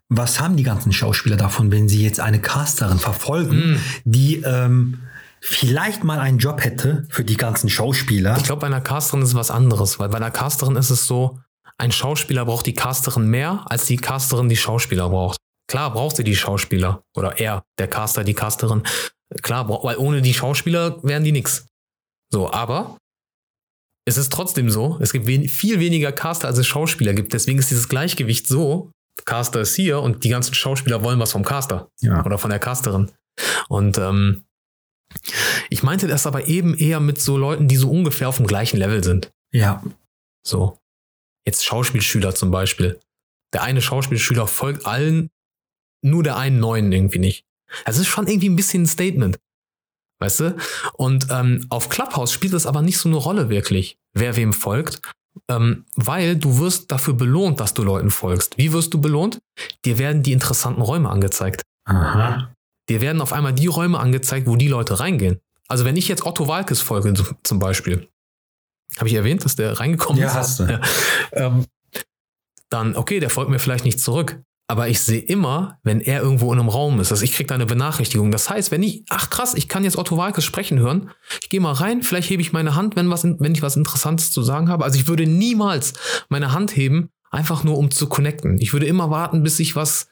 was 0.08 0.40
haben 0.40 0.56
die 0.56 0.62
ganzen 0.62 0.92
Schauspieler 0.92 1.36
davon, 1.36 1.72
wenn 1.72 1.88
sie 1.88 2.02
jetzt 2.04 2.20
eine 2.20 2.40
Casterin 2.40 2.98
verfolgen, 2.98 3.72
Mhm. 3.72 3.80
die 4.04 4.36
ähm, 4.42 5.00
vielleicht 5.40 6.04
mal 6.04 6.20
einen 6.20 6.38
Job 6.38 6.62
hätte 6.62 7.06
für 7.08 7.24
die 7.24 7.36
ganzen 7.36 7.70
Schauspieler? 7.70 8.36
Ich 8.36 8.44
glaube, 8.44 8.60
bei 8.60 8.66
einer 8.66 8.80
Casterin 8.82 9.22
ist 9.22 9.30
es 9.30 9.34
was 9.34 9.50
anderes, 9.50 9.98
weil 9.98 10.10
bei 10.10 10.18
einer 10.18 10.30
Casterin 10.30 10.76
ist 10.76 10.90
es 10.90 11.06
so, 11.06 11.40
ein 11.78 11.90
Schauspieler 11.92 12.44
braucht 12.44 12.66
die 12.66 12.74
Casterin 12.74 13.26
mehr, 13.28 13.64
als 13.68 13.86
die 13.86 13.96
Casterin 13.96 14.48
die 14.48 14.56
Schauspieler 14.56 15.08
braucht. 15.08 15.38
Klar 15.68 15.92
braucht 15.92 16.16
sie 16.16 16.24
die 16.24 16.36
Schauspieler 16.36 17.02
oder 17.16 17.38
er, 17.40 17.64
der 17.78 17.88
Caster, 17.88 18.24
die 18.24 18.34
Casterin. 18.34 18.82
Klar, 19.42 19.68
weil 19.82 19.96
ohne 19.96 20.20
die 20.20 20.34
Schauspieler 20.34 21.02
wären 21.02 21.24
die 21.24 21.32
nix. 21.32 21.66
So, 22.30 22.52
aber 22.52 22.98
es 24.04 24.16
ist 24.16 24.32
trotzdem 24.32 24.70
so, 24.70 24.98
es 25.00 25.12
gibt 25.12 25.26
wen 25.26 25.48
viel 25.48 25.78
weniger 25.80 26.12
Caster, 26.12 26.48
als 26.48 26.58
es 26.58 26.66
Schauspieler 26.66 27.14
gibt. 27.14 27.32
Deswegen 27.32 27.58
ist 27.58 27.70
dieses 27.70 27.88
Gleichgewicht 27.88 28.46
so, 28.46 28.90
Caster 29.24 29.60
ist 29.60 29.76
hier 29.76 30.00
und 30.00 30.24
die 30.24 30.28
ganzen 30.28 30.54
Schauspieler 30.54 31.04
wollen 31.04 31.20
was 31.20 31.32
vom 31.32 31.44
Caster 31.44 31.88
ja. 32.00 32.24
oder 32.24 32.38
von 32.38 32.50
der 32.50 32.58
Casterin. 32.58 33.10
Und 33.68 33.98
ähm, 33.98 34.44
ich 35.70 35.82
meinte 35.82 36.08
das 36.08 36.26
aber 36.26 36.48
eben 36.48 36.74
eher 36.74 37.00
mit 37.00 37.20
so 37.20 37.36
Leuten, 37.36 37.68
die 37.68 37.76
so 37.76 37.90
ungefähr 37.90 38.28
auf 38.28 38.38
dem 38.38 38.46
gleichen 38.46 38.78
Level 38.78 39.04
sind. 39.04 39.30
ja, 39.52 39.82
So. 40.44 40.78
Jetzt 41.46 41.64
Schauspielschüler 41.64 42.34
zum 42.34 42.50
Beispiel. 42.50 43.00
Der 43.52 43.62
eine 43.62 43.82
Schauspielschüler 43.82 44.46
folgt 44.46 44.86
allen, 44.86 45.28
nur 46.04 46.22
der 46.22 46.36
einen 46.36 46.60
neuen 46.60 46.92
irgendwie 46.92 47.18
nicht. 47.18 47.44
Das 47.84 47.98
ist 47.98 48.06
schon 48.06 48.26
irgendwie 48.26 48.48
ein 48.48 48.56
bisschen 48.56 48.84
ein 48.84 48.86
Statement. 48.86 49.38
Weißt 50.22 50.40
du? 50.40 50.56
Und 50.94 51.26
ähm, 51.30 51.66
auf 51.68 51.88
Clubhouse 51.88 52.32
spielt 52.32 52.52
es 52.54 52.64
aber 52.66 52.80
nicht 52.80 52.96
so 52.98 53.08
eine 53.08 53.18
Rolle 53.18 53.48
wirklich, 53.48 53.98
wer 54.14 54.36
wem 54.36 54.52
folgt, 54.52 55.02
ähm, 55.48 55.84
weil 55.96 56.36
du 56.36 56.58
wirst 56.60 56.92
dafür 56.92 57.14
belohnt, 57.14 57.58
dass 57.58 57.74
du 57.74 57.82
Leuten 57.82 58.10
folgst. 58.10 58.56
Wie 58.56 58.72
wirst 58.72 58.94
du 58.94 59.00
belohnt? 59.00 59.40
Dir 59.84 59.98
werden 59.98 60.22
die 60.22 60.32
interessanten 60.32 60.80
Räume 60.80 61.10
angezeigt. 61.10 61.62
aha. 61.86 62.54
Dir 62.88 63.00
werden 63.00 63.20
auf 63.20 63.32
einmal 63.32 63.52
die 63.52 63.66
Räume 63.68 63.98
angezeigt, 63.98 64.46
wo 64.46 64.56
die 64.56 64.68
Leute 64.68 65.00
reingehen. 65.00 65.40
Also 65.68 65.84
wenn 65.84 65.96
ich 65.96 66.06
jetzt 66.08 66.24
Otto 66.26 66.46
Walkes 66.48 66.80
folge 66.82 67.14
zum- 67.42 67.58
Beispiel, 67.58 68.08
habe 68.98 69.08
ich 69.08 69.14
erwähnt, 69.14 69.44
dass 69.44 69.56
der 69.56 69.78
reingekommen 69.80 70.20
Ja, 70.20 70.28
ist? 70.28 70.34
hast 70.34 70.60
du. 70.60 70.64
Ja. 70.64 70.80
Ähm, 71.32 71.64
dann, 72.68 72.94
okay, 72.96 73.20
der 73.20 73.30
folgt 73.30 73.50
mir 73.50 73.58
vielleicht 73.58 73.84
nicht 73.84 74.00
zurück. 74.00 74.40
Aber 74.68 74.88
ich 74.88 75.00
sehe 75.00 75.20
immer, 75.20 75.78
wenn 75.82 76.00
er 76.00 76.22
irgendwo 76.22 76.52
in 76.52 76.58
einem 76.58 76.68
Raum 76.68 77.00
ist. 77.00 77.10
Also 77.10 77.24
ich 77.24 77.32
kriege 77.32 77.48
da 77.48 77.54
eine 77.56 77.66
Benachrichtigung. 77.66 78.30
Das 78.30 78.48
heißt, 78.48 78.70
wenn 78.70 78.82
ich, 78.82 79.04
ach 79.10 79.28
krass, 79.28 79.54
ich 79.54 79.68
kann 79.68 79.84
jetzt 79.84 79.98
Otto 79.98 80.16
Walkes 80.16 80.44
sprechen 80.44 80.78
hören, 80.78 81.10
ich 81.42 81.50
gehe 81.50 81.60
mal 81.60 81.72
rein, 81.72 82.02
vielleicht 82.02 82.30
hebe 82.30 82.40
ich 82.40 82.52
meine 82.52 82.74
Hand, 82.74 82.96
wenn, 82.96 83.10
was, 83.10 83.24
wenn 83.24 83.54
ich 83.54 83.62
was 83.62 83.76
Interessantes 83.76 84.32
zu 84.32 84.42
sagen 84.42 84.68
habe. 84.68 84.84
Also 84.84 84.98
ich 84.98 85.08
würde 85.08 85.26
niemals 85.26 85.94
meine 86.28 86.52
Hand 86.52 86.74
heben, 86.76 87.10
einfach 87.30 87.64
nur 87.64 87.76
um 87.78 87.90
zu 87.90 88.08
connecten. 88.08 88.58
Ich 88.60 88.72
würde 88.72 88.86
immer 88.86 89.10
warten, 89.10 89.42
bis 89.42 89.58
ich 89.58 89.74
was 89.74 90.06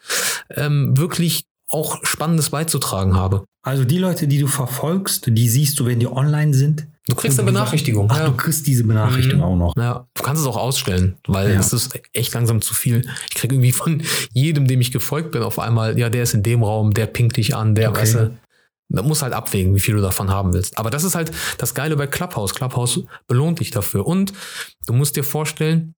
ähm, 0.56 0.96
wirklich 0.96 1.49
auch 1.70 1.98
Spannendes 2.04 2.50
beizutragen 2.50 3.14
habe. 3.16 3.44
Also 3.62 3.84
die 3.84 3.98
Leute, 3.98 4.26
die 4.26 4.38
du 4.38 4.46
verfolgst, 4.46 5.26
die 5.28 5.48
siehst 5.48 5.78
du, 5.78 5.86
wenn 5.86 6.00
die 6.00 6.06
online 6.10 6.54
sind. 6.54 6.86
Du 7.08 7.14
kriegst 7.16 7.38
eine 7.38 7.46
Benachrichtigung. 7.46 8.08
Ach, 8.10 8.18
ja. 8.18 8.26
du 8.26 8.32
kriegst 8.36 8.66
diese 8.66 8.84
Benachrichtigung 8.84 9.38
Mhm. 9.40 9.44
auch 9.44 9.56
noch. 9.56 9.72
Ja, 9.76 10.06
du 10.14 10.22
kannst 10.22 10.40
es 10.42 10.46
auch 10.48 10.56
ausstellen, 10.56 11.16
weil 11.26 11.52
Ja. 11.52 11.58
es 11.60 11.72
ist 11.72 11.98
echt 12.12 12.32
langsam 12.34 12.60
zu 12.62 12.72
viel. 12.74 13.04
Ich 13.28 13.34
kriege 13.34 13.54
irgendwie 13.56 13.72
von 13.72 14.02
jedem, 14.32 14.66
dem 14.68 14.80
ich 14.80 14.92
gefolgt 14.92 15.32
bin, 15.32 15.42
auf 15.42 15.58
einmal, 15.58 15.98
ja, 15.98 16.08
der 16.08 16.22
ist 16.22 16.34
in 16.34 16.42
dem 16.42 16.62
Raum, 16.62 16.92
der 16.94 17.06
pinkt 17.06 17.36
dich 17.36 17.54
an, 17.56 17.74
der, 17.74 17.90
Okay. 17.90 18.00
weißt 18.02 18.14
du, 18.14 18.38
da 18.92 19.02
muss 19.02 19.22
halt 19.22 19.32
abwägen, 19.32 19.74
wie 19.74 19.80
viel 19.80 19.94
du 19.94 20.00
davon 20.00 20.30
haben 20.30 20.52
willst. 20.52 20.78
Aber 20.78 20.90
das 20.90 21.04
ist 21.04 21.14
halt 21.14 21.30
das 21.58 21.74
Geile 21.74 21.96
bei 21.96 22.06
Clubhouse. 22.06 22.54
Clubhouse 22.54 23.00
belohnt 23.28 23.60
dich 23.60 23.70
dafür. 23.70 24.06
Und 24.06 24.32
du 24.86 24.92
musst 24.92 25.16
dir 25.16 25.24
vorstellen, 25.24 25.94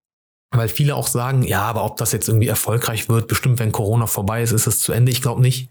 weil 0.53 0.69
viele 0.69 0.95
auch 0.95 1.07
sagen, 1.07 1.43
ja, 1.43 1.61
aber 1.63 1.83
ob 1.83 1.97
das 1.97 2.11
jetzt 2.11 2.27
irgendwie 2.27 2.47
erfolgreich 2.47 3.09
wird, 3.09 3.27
bestimmt 3.27 3.59
wenn 3.59 3.71
Corona 3.71 4.07
vorbei 4.07 4.41
ist, 4.41 4.51
ist 4.51 4.67
es 4.67 4.79
zu 4.79 4.91
Ende. 4.93 5.11
Ich 5.11 5.21
glaube 5.21 5.41
nicht, 5.41 5.69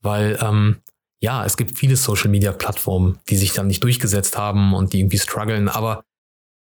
weil 0.00 0.38
ähm, 0.40 0.80
ja, 1.20 1.44
es 1.44 1.56
gibt 1.56 1.78
viele 1.78 1.96
Social-Media-Plattformen, 1.96 3.18
die 3.28 3.36
sich 3.36 3.52
dann 3.52 3.68
nicht 3.68 3.84
durchgesetzt 3.84 4.36
haben 4.36 4.74
und 4.74 4.92
die 4.92 5.00
irgendwie 5.00 5.18
strugglen, 5.18 5.68
aber 5.68 6.04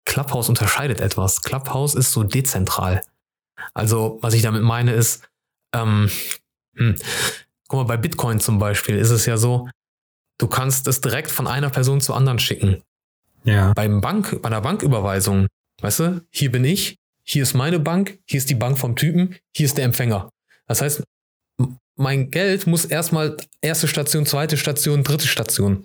Clubhouse 0.05 0.49
unterscheidet 0.49 1.01
etwas. 1.01 1.43
Clubhouse 1.43 1.95
ist 1.95 2.13
so 2.13 2.23
dezentral. 2.23 3.03
Also, 3.73 4.19
was 4.21 4.35
ich 4.35 4.43
damit 4.43 4.63
meine, 4.63 4.93
ist, 4.93 5.27
ähm, 5.75 6.11
hm, 6.77 6.97
guck 7.69 7.79
mal, 7.79 7.85
bei 7.85 7.97
Bitcoin 7.97 8.41
zum 8.41 8.59
Beispiel 8.59 8.99
ist 8.99 9.11
es 9.11 9.25
ja 9.25 9.37
so, 9.37 9.69
du 10.39 10.49
kannst 10.49 10.87
es 10.87 11.01
direkt 11.01 11.31
von 11.31 11.47
einer 11.47 11.71
Person 11.71 12.01
zur 12.01 12.17
anderen 12.17 12.39
schicken. 12.39 12.83
Ja. 13.45 13.73
Beim 13.73 14.01
Bank, 14.01 14.43
bei 14.43 14.49
einer 14.49 14.61
Banküberweisung, 14.61 15.47
weißt 15.81 16.01
du, 16.01 16.27
hier 16.31 16.53
bin 16.53 16.65
ich, 16.65 16.99
hier 17.25 17.43
ist 17.43 17.55
meine 17.55 17.79
Bank, 17.79 18.19
hier 18.29 18.39
ist 18.39 18.51
die 18.51 18.55
Bank 18.55 18.79
vom 18.79 18.97
Typen, 18.97 19.37
hier 19.57 19.67
ist 19.67 19.79
der 19.79 19.85
Empfänger. 19.85 20.29
Das 20.67 20.81
heißt, 20.83 21.03
mein 21.97 22.31
Geld 22.31 22.67
muss 22.67 22.85
erstmal 22.85 23.37
erste 23.61 23.87
Station, 23.89 24.27
zweite 24.27 24.57
Station, 24.57 25.05
dritte 25.05 25.27
Station. 25.27 25.83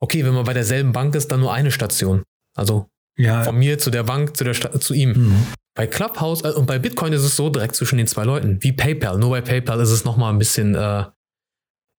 Okay, 0.00 0.24
wenn 0.24 0.34
man 0.34 0.44
bei 0.44 0.52
derselben 0.54 0.92
Bank 0.92 1.14
ist, 1.14 1.28
dann 1.28 1.40
nur 1.40 1.52
eine 1.52 1.70
Station. 1.70 2.22
Also 2.56 2.88
Ja. 3.16 3.42
von 3.44 3.56
mir 3.58 3.78
zu 3.78 3.90
der 3.90 4.02
Bank, 4.04 4.36
zu, 4.36 4.44
der 4.44 4.54
Sta 4.54 4.78
zu 4.80 4.94
ihm. 4.94 5.12
Mhm. 5.12 5.46
Bei 5.76 5.86
Clubhouse 5.86 6.42
äh, 6.44 6.50
und 6.52 6.66
bei 6.66 6.78
Bitcoin 6.78 7.12
ist 7.12 7.22
es 7.22 7.36
so 7.36 7.50
direkt 7.50 7.74
zwischen 7.74 7.96
den 7.98 8.06
zwei 8.06 8.24
Leuten, 8.24 8.62
wie 8.62 8.72
PayPal. 8.72 9.18
Nur 9.18 9.30
bei 9.30 9.40
PayPal 9.40 9.80
ist 9.80 9.90
es 9.90 10.04
nochmal 10.04 10.32
ein 10.32 10.38
bisschen, 10.38 10.74
äh, 10.74 11.04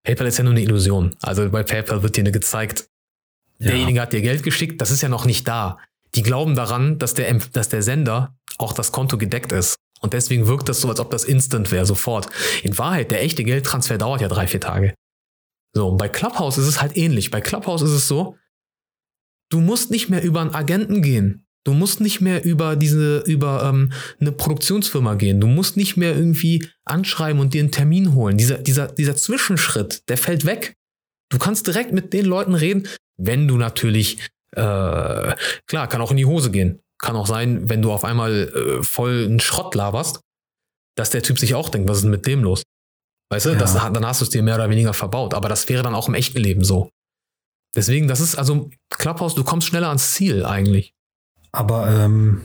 PayPal 0.05 0.27
ist 0.27 0.37
ja 0.37 0.43
nur 0.43 0.53
eine 0.53 0.61
Illusion. 0.61 1.15
Also 1.21 1.49
bei 1.49 1.63
PayPal 1.63 2.01
wird 2.03 2.15
dir 2.15 2.23
gezeigt, 2.23 2.87
Ja. 3.59 3.69
derjenige 3.71 4.01
hat 4.01 4.13
dir 4.13 4.21
Geld 4.21 4.43
geschickt, 4.43 4.79
das 4.81 4.91
ist 4.91 5.01
ja 5.01 5.09
noch 5.09 5.25
nicht 5.25 5.47
da. 5.47 5.79
Die 6.15 6.23
glauben 6.23 6.55
daran, 6.55 6.97
dass 6.97 7.13
der, 7.13 7.33
dass 7.51 7.69
der 7.69 7.83
Sender 7.83 8.35
auch 8.57 8.73
das 8.73 8.91
Konto 8.91 9.17
gedeckt 9.17 9.51
ist. 9.51 9.75
Und 10.01 10.13
deswegen 10.13 10.47
wirkt 10.47 10.69
das 10.69 10.81
so, 10.81 10.89
als 10.89 10.99
ob 10.99 11.09
das 11.11 11.23
instant 11.23 11.71
wäre, 11.71 11.85
sofort. 11.85 12.29
In 12.63 12.77
Wahrheit, 12.77 13.11
der 13.11 13.23
echte 13.23 13.43
Geldtransfer 13.43 13.97
dauert 13.97 14.21
ja 14.21 14.27
drei, 14.27 14.47
vier 14.47 14.61
Tage. 14.61 14.93
So, 15.73 15.89
und 15.89 15.97
bei 15.97 16.07
Clubhouse 16.07 16.57
ist 16.57 16.67
es 16.67 16.81
halt 16.81 16.95
ähnlich. 16.95 17.31
Bei 17.31 17.41
Clubhouse 17.41 17.81
ist 17.81 17.91
es 17.91 18.07
so, 18.07 18.37
du 19.49 19.59
musst 19.59 19.91
nicht 19.91 20.09
mehr 20.09 20.23
über 20.23 20.41
einen 20.41 20.55
Agenten 20.55 21.01
gehen. 21.01 21.45
Du 21.65 21.73
musst 21.73 21.99
nicht 21.99 22.21
mehr 22.21 22.45
über 22.45 22.75
diese, 22.75 23.19
über 23.25 23.63
ähm, 23.63 23.91
eine 24.19 24.31
Produktionsfirma 24.31 25.15
gehen. 25.15 25.41
Du 25.41 25.47
musst 25.47 25.77
nicht 25.77 25.97
mehr 25.97 26.15
irgendwie 26.15 26.69
anschreiben 26.85 27.41
und 27.41 27.53
dir 27.53 27.61
einen 27.61 27.71
Termin 27.71 28.13
holen. 28.13 28.37
Dieser, 28.37 28.59
dieser, 28.59 28.87
dieser 28.87 29.15
Zwischenschritt, 29.15 30.07
der 30.07 30.17
fällt 30.17 30.45
weg. 30.45 30.75
Du 31.29 31.39
kannst 31.39 31.65
direkt 31.65 31.91
mit 31.91 32.13
den 32.13 32.25
Leuten 32.25 32.53
reden, 32.53 32.87
wenn 33.17 33.47
du 33.47 33.57
natürlich, 33.57 34.19
äh, 34.55 35.35
klar, 35.67 35.87
kann 35.87 36.01
auch 36.01 36.11
in 36.11 36.17
die 36.17 36.25
Hose 36.25 36.51
gehen. 36.51 36.81
Kann 36.99 37.15
auch 37.15 37.27
sein, 37.27 37.69
wenn 37.69 37.81
du 37.81 37.91
auf 37.91 38.03
einmal 38.05 38.47
äh, 38.49 38.83
voll 38.83 39.25
einen 39.25 39.39
Schrott 39.39 39.75
laberst, 39.75 40.21
dass 40.95 41.09
der 41.09 41.21
Typ 41.23 41.39
sich 41.39 41.55
auch 41.55 41.69
denkt, 41.69 41.89
was 41.89 41.97
ist 41.97 42.03
denn 42.03 42.11
mit 42.11 42.25
dem 42.25 42.43
los? 42.43 42.63
Weißt 43.31 43.47
du, 43.47 43.49
Ja. 43.51 43.55
das, 43.57 43.73
dann 43.73 44.05
hast 44.05 44.21
du 44.21 44.25
es 44.25 44.29
dir 44.29 44.43
mehr 44.43 44.55
oder 44.55 44.69
weniger 44.69 44.93
verbaut. 44.93 45.33
Aber 45.33 45.49
das 45.49 45.67
wäre 45.67 45.83
dann 45.83 45.95
auch 45.95 46.07
im 46.07 46.13
echten 46.13 46.37
Leben 46.39 46.63
so. 46.63 46.89
Deswegen, 47.75 48.07
das 48.07 48.21
ist 48.21 48.35
also 48.35 48.69
Clubhouse, 48.89 49.35
du 49.35 49.43
kommst 49.43 49.67
schneller 49.67 49.89
ans 49.89 50.13
Ziel 50.13 50.45
eigentlich. 50.45 50.93
Aber 51.51 51.89
ähm, 51.89 52.41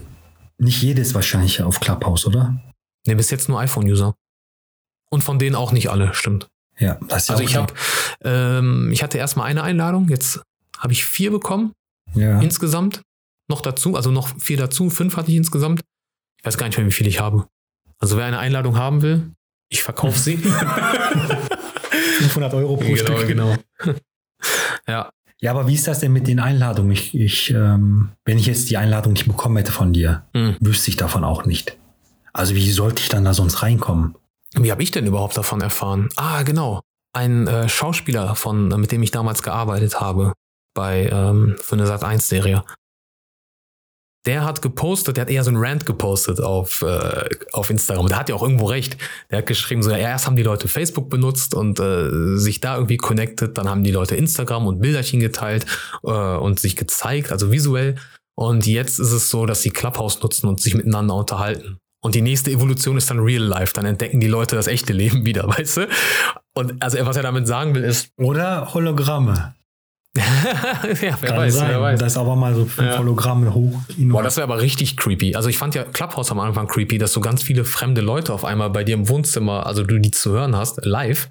nicht 0.59 0.83
jedes 0.83 1.15
wahrscheinlich 1.15 1.63
auf 1.63 1.79
Clubhouse, 1.81 2.27
oder? 2.27 2.61
Ne, 3.07 3.15
bis 3.15 3.31
jetzt 3.31 3.49
nur 3.49 3.61
iPhone-User. 3.61 4.15
Und 5.11 5.23
von 5.23 5.39
denen 5.39 5.55
auch 5.57 5.73
nicht 5.73 5.91
alle, 5.91 6.13
stimmt. 6.15 6.49
Ja, 6.79 6.99
das 7.09 7.23
ist 7.23 7.29
ja 7.29 7.35
Also 7.35 7.45
auch 7.45 7.49
ich 7.49 7.57
habe, 7.57 7.75
ähm, 8.25 8.91
ich 8.93 9.03
hatte 9.03 9.19
erstmal 9.19 9.47
eine 9.47 9.63
Einladung, 9.63 10.09
jetzt 10.09 10.41
habe 10.79 10.93
ich 10.93 11.05
vier 11.05 11.31
bekommen 11.31 11.73
ja. 12.15 12.41
insgesamt. 12.41 13.03
Noch 13.49 13.61
dazu, 13.63 13.97
also 13.97 14.11
noch 14.11 14.29
vier 14.39 14.57
dazu, 14.57 14.91
fünf 14.91 15.17
hatte 15.17 15.31
ich 15.31 15.37
insgesamt. 15.37 15.81
Ich 16.39 16.45
weiß 16.47 16.57
gar 16.57 16.67
nicht 16.67 16.77
mehr, 16.79 16.87
wie 16.87 16.93
viele 16.93 17.09
ich 17.09 17.21
habe. 17.21 17.47
Also 17.99 18.17
wer 18.17 18.25
eine 18.25 18.39
Einladung 18.39 18.77
haben 18.79 19.03
will, 19.03 19.33
ich 19.69 19.83
verkaufe 19.83 20.19
sie. 20.19 20.37
500 22.19 22.55
Euro 22.55 22.77
pro 22.77 22.85
genau, 22.93 22.97
Stück. 23.17 23.27
genau. 23.29 23.57
ja, 24.89 25.11
Ja, 25.41 25.51
aber 25.51 25.67
wie 25.69 25.75
ist 25.75 25.87
das 25.89 26.01
denn 26.01 26.13
mit 26.13 26.27
den 26.29 26.39
Einladungen? 26.41 26.93
Ich, 26.93 27.15
ich, 27.15 27.51
ähm, 27.51 28.11
wenn 28.25 28.39
ich 28.39 28.47
jetzt 28.47 28.71
die 28.71 28.77
Einladung 28.77 29.13
nicht 29.15 29.27
bekommen 29.27 29.57
hätte 29.57 29.73
von 29.73 29.93
dir, 29.93 30.25
Hm. 30.35 30.57
wüsste 30.61 30.91
ich 30.91 30.97
davon 30.97 31.25
auch 31.25 31.45
nicht. 31.47 31.77
Also 32.33 32.55
wie 32.55 32.71
sollte 32.71 33.03
ich 33.03 33.09
dann 33.09 33.25
da 33.25 33.35
sonst 33.35 33.63
reinkommen? 33.63 34.15
Wie 34.55 34.71
habe 34.71 34.83
ich 34.83 34.91
denn 34.91 35.07
überhaupt 35.07 35.37
davon 35.37 35.61
erfahren? 35.61 36.09
Ah, 36.17 36.43
genau. 36.43 36.81
Ein 37.13 37.47
äh, 37.49 37.69
Schauspieler, 37.69 38.35
von, 38.37 38.69
mit 38.69 38.93
dem 38.93 39.03
ich 39.03 39.11
damals 39.11 39.43
gearbeitet 39.43 40.01
habe, 40.01 40.33
bei 40.75 41.09
ähm, 41.13 41.57
für 41.61 41.77
eine 41.77 41.87
Sat 41.87 42.05
1 42.05 42.29
Serie. 42.29 42.65
Der 44.27 44.45
hat 44.45 44.61
gepostet, 44.61 45.17
der 45.17 45.23
hat 45.23 45.31
eher 45.31 45.45
so 45.45 45.51
einen 45.51 45.65
Rant 45.65 45.87
gepostet 45.87 46.41
auf, 46.41 46.83
äh, 46.83 47.25
auf 47.53 47.71
Instagram. 47.71 48.07
Der 48.09 48.19
hat 48.19 48.29
ja 48.29 48.35
auch 48.35 48.43
irgendwo 48.43 48.67
recht. 48.67 48.99
Der 49.31 49.39
hat 49.39 49.47
geschrieben, 49.47 49.83
so 49.83 49.91
ja, 49.91 49.97
erst 49.97 50.27
haben 50.27 50.37
die 50.37 50.43
Leute 50.43 50.69
Facebook 50.69 51.09
benutzt 51.09 51.55
und 51.55 51.81
äh, 51.81 52.37
sich 52.37 52.61
da 52.61 52.75
irgendwie 52.75 52.99
connected, 52.99 53.57
dann 53.57 53.69
haben 53.69 53.83
die 53.83 53.93
Leute 53.93 54.17
Instagram 54.17 54.67
und 54.67 54.81
Bilderchen 54.81 55.21
geteilt 55.21 55.65
äh, 56.03 56.11
und 56.11 56.61
sich 56.61 56.77
gezeigt, 56.77 57.33
also 57.33 57.51
visuell. 57.51 57.97
Und 58.35 58.67
jetzt 58.67 58.99
ist 58.99 59.13
es 59.13 59.31
so, 59.31 59.47
dass 59.47 59.63
sie 59.63 59.71
Clubhouse 59.71 60.23
nutzen 60.23 60.49
und 60.49 60.61
sich 60.61 60.75
miteinander 60.75 61.15
unterhalten. 61.15 61.79
Und 62.03 62.15
die 62.15 62.23
nächste 62.23 62.51
Evolution 62.51 62.97
ist 62.97 63.11
dann 63.11 63.21
Real 63.21 63.43
Life. 63.43 63.75
Dann 63.75 63.85
entdecken 63.85 64.21
die 64.21 64.29
Leute 64.29 64.57
das 64.57 64.67
echte 64.67 64.93
Leben 64.93 65.25
wieder, 65.25 65.47
weißt 65.59 65.79
du? 65.79 65.89
Und 66.55 66.83
also 66.83 66.99
was 67.07 67.17
er 67.17 67.23
damit 67.23 67.47
sagen 67.47 67.75
will, 67.75 67.85
ist, 67.85 68.11
Oder 68.17 68.73
Hologramme. 68.75 69.55
Ja, 70.17 70.25
wer 70.83 71.13
Kann 71.17 71.37
weiß, 71.37 71.55
sein. 71.55 71.69
wer 71.69 71.81
weiß. 71.81 72.01
Das 72.01 72.17
aber 72.17 72.35
mal 72.37 72.55
so 72.55 72.65
fünf 72.65 72.89
Ja. 72.91 72.99
Hologramme 72.99 73.55
hoch. 73.55 73.79
Boah, 73.97 74.23
das 74.23 74.37
wäre 74.37 74.45
aber 74.45 74.61
richtig 74.61 74.97
creepy. 74.97 75.37
Also 75.37 75.49
ich 75.49 75.57
fand 75.59 75.75
ja 75.75 75.85
Clubhouse 75.85 76.31
am 76.33 76.41
Anfang 76.41 76.67
creepy, 76.67 76.99
dass 76.99 77.13
so 77.13 77.21
ganz 77.21 77.43
viele 77.43 77.65
fremde 77.65 78.01
Leute 78.01 78.33
auf 78.35 78.45
einmal 78.45 78.71
bei 78.71 78.83
dir 78.85 78.95
im 78.95 79.09
Wohnzimmer, 79.09 79.67
also 79.67 79.85
du 79.85 79.99
die 79.99 80.11
zu 80.11 80.33
hören 80.33 80.57
hast, 80.57 80.85
live. 80.85 81.29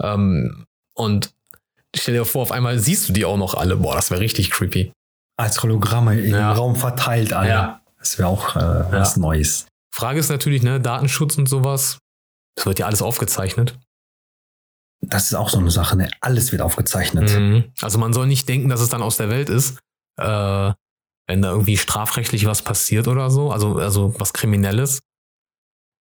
Ähm, 0.00 0.64
und 0.94 1.32
stell 1.94 2.14
dir 2.14 2.24
vor, 2.24 2.42
auf 2.42 2.52
einmal 2.52 2.78
siehst 2.78 3.08
du 3.08 3.12
die 3.12 3.24
auch 3.24 3.36
noch 3.38 3.54
alle. 3.54 3.76
Boah, 3.76 3.94
das 3.94 4.10
wäre 4.10 4.20
richtig 4.20 4.50
creepy. 4.50 4.92
als 5.38 5.62
Hologramme 5.62 6.18
im 6.20 6.34
Ja. 6.34 6.52
Raum 6.52 6.74
verteilt 6.76 7.32
alle. 7.32 7.48
Ja. 7.48 7.80
Das 7.98 8.18
wäre 8.18 8.28
auch 8.28 8.56
äh, 8.56 8.60
was 8.92 9.16
Neues. 9.16 9.66
Frage 9.94 10.18
ist 10.18 10.28
natürlich, 10.30 10.62
ne, 10.62 10.80
Datenschutz 10.80 11.38
und 11.38 11.48
sowas. 11.48 11.98
Das 12.56 12.66
wird 12.66 12.78
ja 12.78 12.86
alles 12.86 13.02
aufgezeichnet. 13.02 13.78
Das 15.08 15.24
ist 15.26 15.34
auch 15.34 15.48
so 15.48 15.58
eine 15.58 15.70
Sache. 15.70 15.96
Ne? 15.96 16.08
Alles 16.20 16.52
wird 16.52 16.62
aufgezeichnet. 16.62 17.30
Mhm. 17.38 17.64
Also 17.80 17.98
man 17.98 18.12
soll 18.12 18.26
nicht 18.26 18.48
denken, 18.48 18.68
dass 18.68 18.80
es 18.80 18.88
dann 18.88 19.02
aus 19.02 19.16
der 19.16 19.28
Welt 19.30 19.48
ist, 19.48 19.78
äh, 20.20 20.72
wenn 21.28 21.42
da 21.42 21.50
irgendwie 21.50 21.76
strafrechtlich 21.76 22.46
was 22.46 22.62
passiert 22.62 23.08
oder 23.08 23.30
so, 23.30 23.50
also, 23.50 23.76
also 23.76 24.14
was 24.18 24.32
Kriminelles. 24.32 25.00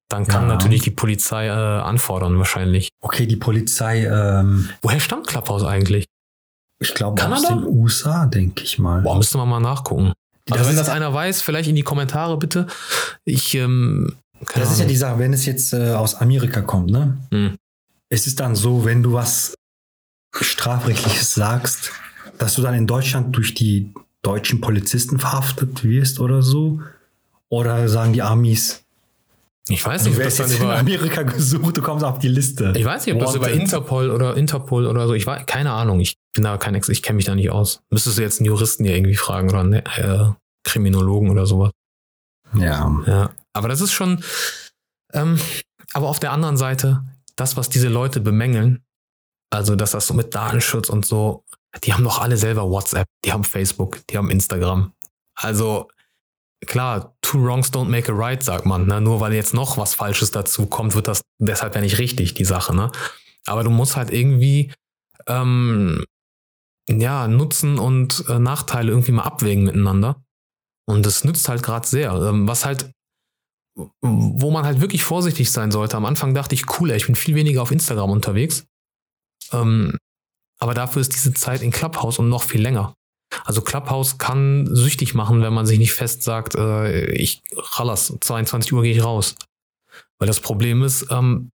Dann 0.10 0.28
kann 0.28 0.44
Ja. 0.44 0.50
natürlich 0.50 0.82
die 0.84 0.92
Polizei 0.92 1.48
äh, 1.48 1.50
anfordern, 1.50 2.38
wahrscheinlich. 2.38 2.90
Okay, 3.02 3.26
die 3.26 3.38
Polizei, 3.38 4.06
ähm, 4.06 4.70
Woher 4.82 5.00
stammt 5.00 5.28
Clubhouse 5.28 5.64
eigentlich? 5.64 6.06
ich 6.80 6.94
glaube 6.94 7.24
aus 7.26 7.42
den 7.48 7.64
USA, 7.66 8.26
denke 8.26 8.64
ich 8.64 8.78
mal. 8.78 9.02
Boah, 9.02 9.16
müsste 9.18 9.38
man 9.38 9.48
mal 9.50 9.60
nachgucken. 9.62 10.12
Also 10.52 10.60
Das 10.64 10.68
wenn 10.70 10.76
das 10.76 10.90
einer 10.90 11.12
weiß, 11.14 11.42
vielleicht 11.42 11.70
in 11.70 11.76
die 11.76 11.82
Kommentare 11.84 12.38
bitte. 12.38 12.68
Ich, 13.24 13.56
ähm, 13.56 14.16
Das 14.54 14.72
ist 14.72 14.80
ja 14.80 14.86
die 14.86 14.96
Sache, 14.96 15.18
wenn 15.18 15.34
es 15.34 15.46
jetzt 15.46 15.74
äh, 15.74 15.94
aus 15.94 16.16
Amerika 16.16 16.62
kommt, 16.62 16.92
ne? 16.92 17.18
Hm. 17.32 17.56
Es 18.16 18.28
ist 18.28 18.40
dann 18.40 18.56
so, 18.56 18.86
wenn 18.86 19.04
du 19.04 19.12
was 19.12 19.56
Strafrechtliches 20.34 21.34
sagst, 21.34 21.92
dass 22.38 22.56
du 22.56 22.62
dann 22.62 22.74
in 22.74 22.88
Deutschland 22.88 23.36
durch 23.36 23.54
die 23.54 23.94
deutschen 24.22 24.62
Polizisten 24.62 25.20
verhaftet 25.20 25.84
wirst 25.84 26.22
oder 26.22 26.42
so? 26.42 26.80
Oder 27.50 27.90
sagen 27.90 28.14
die 28.14 28.22
Amis, 28.22 28.84
Ich 29.68 29.86
weiß 29.86 30.04
du 30.04 30.10
nicht, 30.10 30.18
ob 30.18 30.24
das 30.24 30.38
wärst 30.38 30.40
dann 30.40 30.48
jetzt 30.48 30.60
in 30.60 30.66
über. 30.66 30.78
Amerika 30.78 31.24
gesucht, 31.38 31.76
du 31.76 31.82
kommst 31.82 32.06
auf 32.06 32.18
die 32.20 32.30
Liste. 32.30 32.74
Ich 32.78 32.86
weiß 32.86 33.06
nicht, 33.06 33.16
ob 33.16 33.22
das 33.22 33.36
über 33.36 33.48
Wanted. 33.48 33.62
Interpol 33.62 34.10
oder 34.10 34.38
Interpol 34.38 34.86
oder 34.88 35.08
so. 35.08 35.14
Ich 35.14 35.28
weiß, 35.28 35.46
keine 35.46 35.72
Ahnung. 35.74 36.00
Ich 36.00 36.16
bin 36.34 36.46
da 36.46 36.58
kein 36.58 36.74
Ex, 36.74 36.88
ich 36.88 37.04
kenne 37.04 37.18
mich 37.18 37.26
da 37.26 37.36
nicht 37.36 37.50
aus. 37.50 37.82
Müsstest 37.90 38.18
du 38.18 38.22
jetzt 38.22 38.40
einen 38.40 38.48
Juristen 38.48 38.86
hier 38.86 38.96
irgendwie 38.96 39.16
fragen 39.16 39.50
oder 39.50 39.60
einen 39.60 39.74
äh, 39.74 40.32
Kriminologen 40.64 41.30
oder 41.32 41.46
sowas. 41.46 41.72
Ja, 42.54 42.90
Ja. 43.06 43.32
Aber 43.52 43.68
das 43.68 43.82
ist 43.82 43.92
schon. 43.92 44.24
Ähm, 45.12 45.38
aber 45.94 46.08
auf 46.08 46.22
der 46.22 46.32
anderen 46.32 46.56
Seite, 46.56 47.04
das, 47.36 47.58
was 47.58 47.70
diese 47.70 47.90
Leute 47.90 48.20
bemängeln, 48.20 48.84
also 49.52 49.76
dass 49.76 49.92
das 49.92 50.08
so 50.08 50.14
mit 50.14 50.34
Datenschutz 50.34 50.90
und 50.90 51.06
so, 51.06 51.46
die 51.84 51.94
haben 51.94 52.04
doch 52.04 52.20
alle 52.20 52.38
selber 52.38 52.70
WhatsApp, 52.70 53.08
die 53.24 53.34
haben 53.34 53.44
Facebook, 53.44 54.06
die 54.08 54.18
haben 54.18 54.30
Instagram. 54.30 54.94
Also 55.36 55.90
klar, 56.66 57.16
two 57.22 57.44
wrongs 57.44 57.72
don't 57.72 57.90
make 57.90 58.12
a 58.12 58.16
right, 58.16 58.42
sagt 58.42 58.66
man. 58.66 58.88
Ne? 58.88 59.02
Nur 59.02 59.20
weil 59.20 59.34
jetzt 59.34 59.54
noch 59.54 59.78
was 59.78 59.94
Falsches 59.94 60.32
dazu 60.32 60.66
kommt, 60.66 60.96
wird 60.96 61.08
das 61.08 61.22
deshalb 61.40 61.76
ja 61.76 61.82
nicht 61.82 61.98
richtig, 61.98 62.34
die 62.34 62.46
Sache. 62.46 62.76
Ne? 62.76 62.92
Aber 63.46 63.64
du 63.64 63.70
musst 63.70 63.98
halt 63.98 64.12
irgendwie 64.12 64.74
ähm, 65.28 66.04
ja, 66.90 67.28
Nutzen 67.28 67.80
und 67.80 68.26
äh, 68.30 68.40
Nachteile 68.40 68.92
irgendwie 68.92 69.12
mal 69.12 69.24
abwägen 69.24 69.64
miteinander. 69.66 70.24
Und 70.88 71.06
das 71.06 71.24
nützt 71.24 71.50
halt 71.50 71.64
gerade 71.64 71.88
sehr. 71.88 72.14
Ähm, 72.14 72.48
was 72.48 72.66
halt, 72.66 72.92
wo 74.02 74.52
man 74.52 74.66
halt 74.66 74.82
wirklich 74.82 75.04
vorsichtig 75.04 75.52
sein 75.52 75.72
sollte. 75.72 75.98
Am 75.98 76.06
Anfang 76.06 76.34
dachte 76.34 76.56
ich, 76.56 76.80
cool, 76.80 76.92
ich 76.92 77.06
bin 77.06 77.16
viel 77.16 77.36
weniger 77.36 77.62
auf 77.62 77.72
Instagram 77.72 78.10
unterwegs. 78.10 78.66
Ähm, 79.52 79.98
aber 80.60 80.74
dafür 80.74 81.02
ist 81.02 81.14
diese 81.14 81.34
Zeit 81.34 81.62
in 81.62 81.72
Clubhouse 81.72 82.20
und 82.20 82.30
noch 82.30 82.44
viel 82.44 82.62
länger. 82.62 82.96
Also 83.44 83.62
Clubhouse 83.62 84.18
kann 84.18 84.68
süchtig 84.72 85.14
machen, 85.14 85.42
wenn 85.42 85.54
man 85.54 85.66
sich 85.66 85.80
nicht 85.80 85.94
fest 85.94 86.24
sagt, 86.24 86.56
äh, 86.56 87.12
ich 87.12 87.42
rallers, 87.54 88.14
22 88.22 88.72
Uhr 88.72 88.84
gehe 88.84 88.94
ich 88.94 89.04
raus. 89.04 89.36
Weil 90.20 90.28
das 90.28 90.40
Problem 90.40 90.84
ist, 90.84 91.08
ähm, 91.12 91.52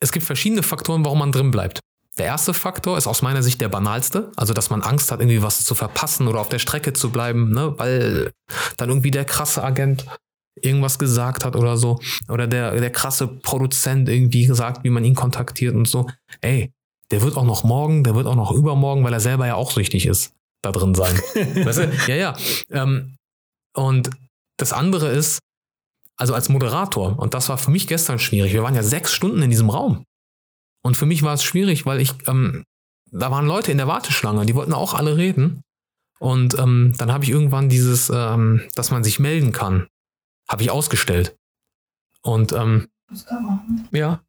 es 0.00 0.10
gibt 0.10 0.26
verschiedene 0.26 0.62
Faktoren, 0.62 1.04
warum 1.04 1.20
man 1.20 1.30
drin 1.30 1.50
bleibt. 1.50 1.80
Der 2.18 2.26
erste 2.26 2.52
Faktor 2.52 2.98
ist 2.98 3.06
aus 3.06 3.22
meiner 3.22 3.42
Sicht 3.42 3.60
der 3.60 3.68
banalste, 3.68 4.32
also 4.36 4.52
dass 4.52 4.70
man 4.70 4.82
Angst 4.82 5.12
hat, 5.12 5.20
irgendwie 5.20 5.42
was 5.42 5.64
zu 5.64 5.74
verpassen 5.74 6.26
oder 6.26 6.40
auf 6.40 6.48
der 6.48 6.58
Strecke 6.58 6.92
zu 6.92 7.10
bleiben, 7.10 7.52
ne? 7.52 7.74
weil 7.78 8.32
dann 8.76 8.88
irgendwie 8.88 9.12
der 9.12 9.24
krasse 9.24 9.62
Agent 9.62 10.04
irgendwas 10.60 10.98
gesagt 10.98 11.44
hat 11.44 11.56
oder 11.56 11.76
so. 11.76 12.00
Oder 12.28 12.46
der, 12.46 12.78
der 12.78 12.90
krasse 12.90 13.26
Produzent 13.26 14.08
irgendwie 14.08 14.46
gesagt, 14.46 14.84
wie 14.84 14.90
man 14.90 15.04
ihn 15.04 15.14
kontaktiert 15.14 15.74
und 15.74 15.88
so. 15.88 16.06
Ey, 16.40 16.72
der 17.10 17.22
wird 17.22 17.36
auch 17.36 17.44
noch 17.44 17.64
morgen, 17.64 18.04
der 18.04 18.14
wird 18.14 18.26
auch 18.26 18.36
noch 18.36 18.52
übermorgen, 18.52 19.04
weil 19.04 19.12
er 19.12 19.20
selber 19.20 19.46
ja 19.46 19.54
auch 19.54 19.70
süchtig 19.70 20.06
ist, 20.06 20.34
da 20.62 20.72
drin 20.72 20.94
sein. 20.94 21.16
weißt 21.34 21.78
du? 21.78 21.92
Ja, 22.06 22.14
ja. 22.14 22.36
Ähm, 22.70 23.16
und 23.74 24.10
das 24.56 24.72
andere 24.72 25.08
ist, 25.08 25.38
also 26.16 26.34
als 26.34 26.48
Moderator, 26.48 27.18
und 27.18 27.34
das 27.34 27.48
war 27.48 27.58
für 27.58 27.70
mich 27.70 27.86
gestern 27.86 28.18
schwierig, 28.18 28.52
wir 28.52 28.62
waren 28.62 28.74
ja 28.74 28.82
sechs 28.82 29.12
Stunden 29.12 29.42
in 29.42 29.50
diesem 29.50 29.70
Raum. 29.70 30.04
Und 30.82 30.96
für 30.96 31.06
mich 31.06 31.22
war 31.22 31.34
es 31.34 31.42
schwierig, 31.42 31.86
weil 31.86 32.00
ich, 32.00 32.12
ähm, 32.26 32.64
da 33.10 33.30
waren 33.30 33.46
Leute 33.46 33.72
in 33.72 33.78
der 33.78 33.88
Warteschlange, 33.88 34.46
die 34.46 34.54
wollten 34.54 34.72
auch 34.72 34.94
alle 34.94 35.16
reden. 35.16 35.62
Und 36.18 36.58
ähm, 36.58 36.94
dann 36.98 37.12
habe 37.12 37.24
ich 37.24 37.30
irgendwann 37.30 37.68
dieses, 37.68 38.10
ähm, 38.14 38.62
dass 38.74 38.90
man 38.90 39.02
sich 39.02 39.18
melden 39.18 39.52
kann, 39.52 39.86
habe 40.50 40.62
ich 40.62 40.70
ausgestellt. 40.70 41.36
Und 42.22 42.52
ähm, 42.52 42.88
ja, 43.92 44.22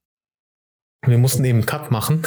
wir 1.06 1.18
mussten 1.18 1.44
eben 1.44 1.60
einen 1.60 1.66
Cut 1.66 1.92
machen. 1.92 2.24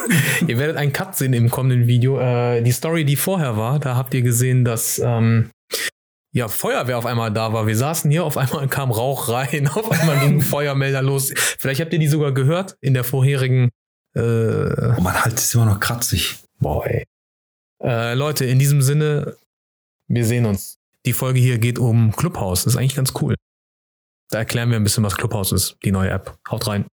ihr 0.46 0.58
werdet 0.58 0.76
einen 0.76 0.92
Cut 0.92 1.16
sehen 1.16 1.32
im 1.32 1.50
kommenden 1.50 1.86
Video. 1.86 2.20
Äh, 2.20 2.62
die 2.62 2.72
Story, 2.72 3.04
die 3.04 3.16
vorher 3.16 3.56
war, 3.56 3.78
da 3.78 3.96
habt 3.96 4.12
ihr 4.12 4.22
gesehen, 4.22 4.64
dass 4.64 4.98
ähm, 4.98 5.50
ja 6.32 6.48
Feuerwehr 6.48 6.98
auf 6.98 7.06
einmal 7.06 7.32
da 7.32 7.52
war. 7.54 7.66
Wir 7.66 7.76
saßen 7.76 8.10
hier, 8.10 8.24
auf 8.24 8.36
einmal 8.36 8.68
kam 8.68 8.90
Rauch 8.90 9.30
rein, 9.30 9.66
auf 9.68 9.90
einmal 9.90 10.20
ging 10.20 10.38
ein 10.38 10.42
Feuermelder 10.42 11.02
los. 11.02 11.32
Vielleicht 11.34 11.80
habt 11.80 11.92
ihr 11.92 11.98
die 11.98 12.08
sogar 12.08 12.32
gehört 12.32 12.76
in 12.80 12.92
der 12.92 13.04
vorherigen. 13.04 13.70
Äh, 14.14 14.20
oh, 14.20 15.00
mein 15.00 15.24
Hals 15.24 15.44
ist 15.44 15.54
immer 15.54 15.66
noch 15.66 15.80
kratzig. 15.80 16.36
boah, 16.60 16.86
ey. 16.86 17.04
Äh, 17.82 18.14
Leute, 18.14 18.44
in 18.44 18.58
diesem 18.58 18.82
Sinne, 18.82 19.36
wir 20.08 20.24
sehen 20.24 20.44
uns. 20.44 20.77
Die 21.08 21.14
Folge 21.14 21.40
hier 21.40 21.56
geht 21.56 21.78
um 21.78 22.12
Clubhouse. 22.14 22.64
Das 22.64 22.74
ist 22.74 22.78
eigentlich 22.78 22.94
ganz 22.94 23.14
cool. 23.22 23.34
Da 24.28 24.40
erklären 24.40 24.68
wir 24.68 24.76
ein 24.76 24.84
bisschen, 24.84 25.04
was 25.04 25.16
Clubhouse 25.16 25.52
ist, 25.52 25.78
die 25.82 25.90
neue 25.90 26.10
App. 26.10 26.36
Haut 26.50 26.66
rein. 26.66 26.86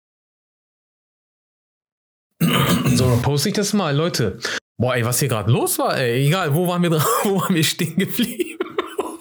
So, 2.94 3.18
poste 3.22 3.48
ich 3.48 3.56
das 3.56 3.72
mal, 3.72 3.92
Leute. 3.92 4.38
Boah, 4.76 4.94
ey, 4.94 5.04
was 5.04 5.18
hier 5.18 5.26
gerade 5.26 5.50
los 5.50 5.80
war, 5.80 5.98
ey. 5.98 6.28
Egal, 6.28 6.54
wo 6.54 6.68
waren 6.68 6.80
wir 6.84 6.92
wo 7.24 7.40
waren 7.40 7.56
wir 7.56 7.64
stehen 7.64 7.96
geblieben? 7.96 8.56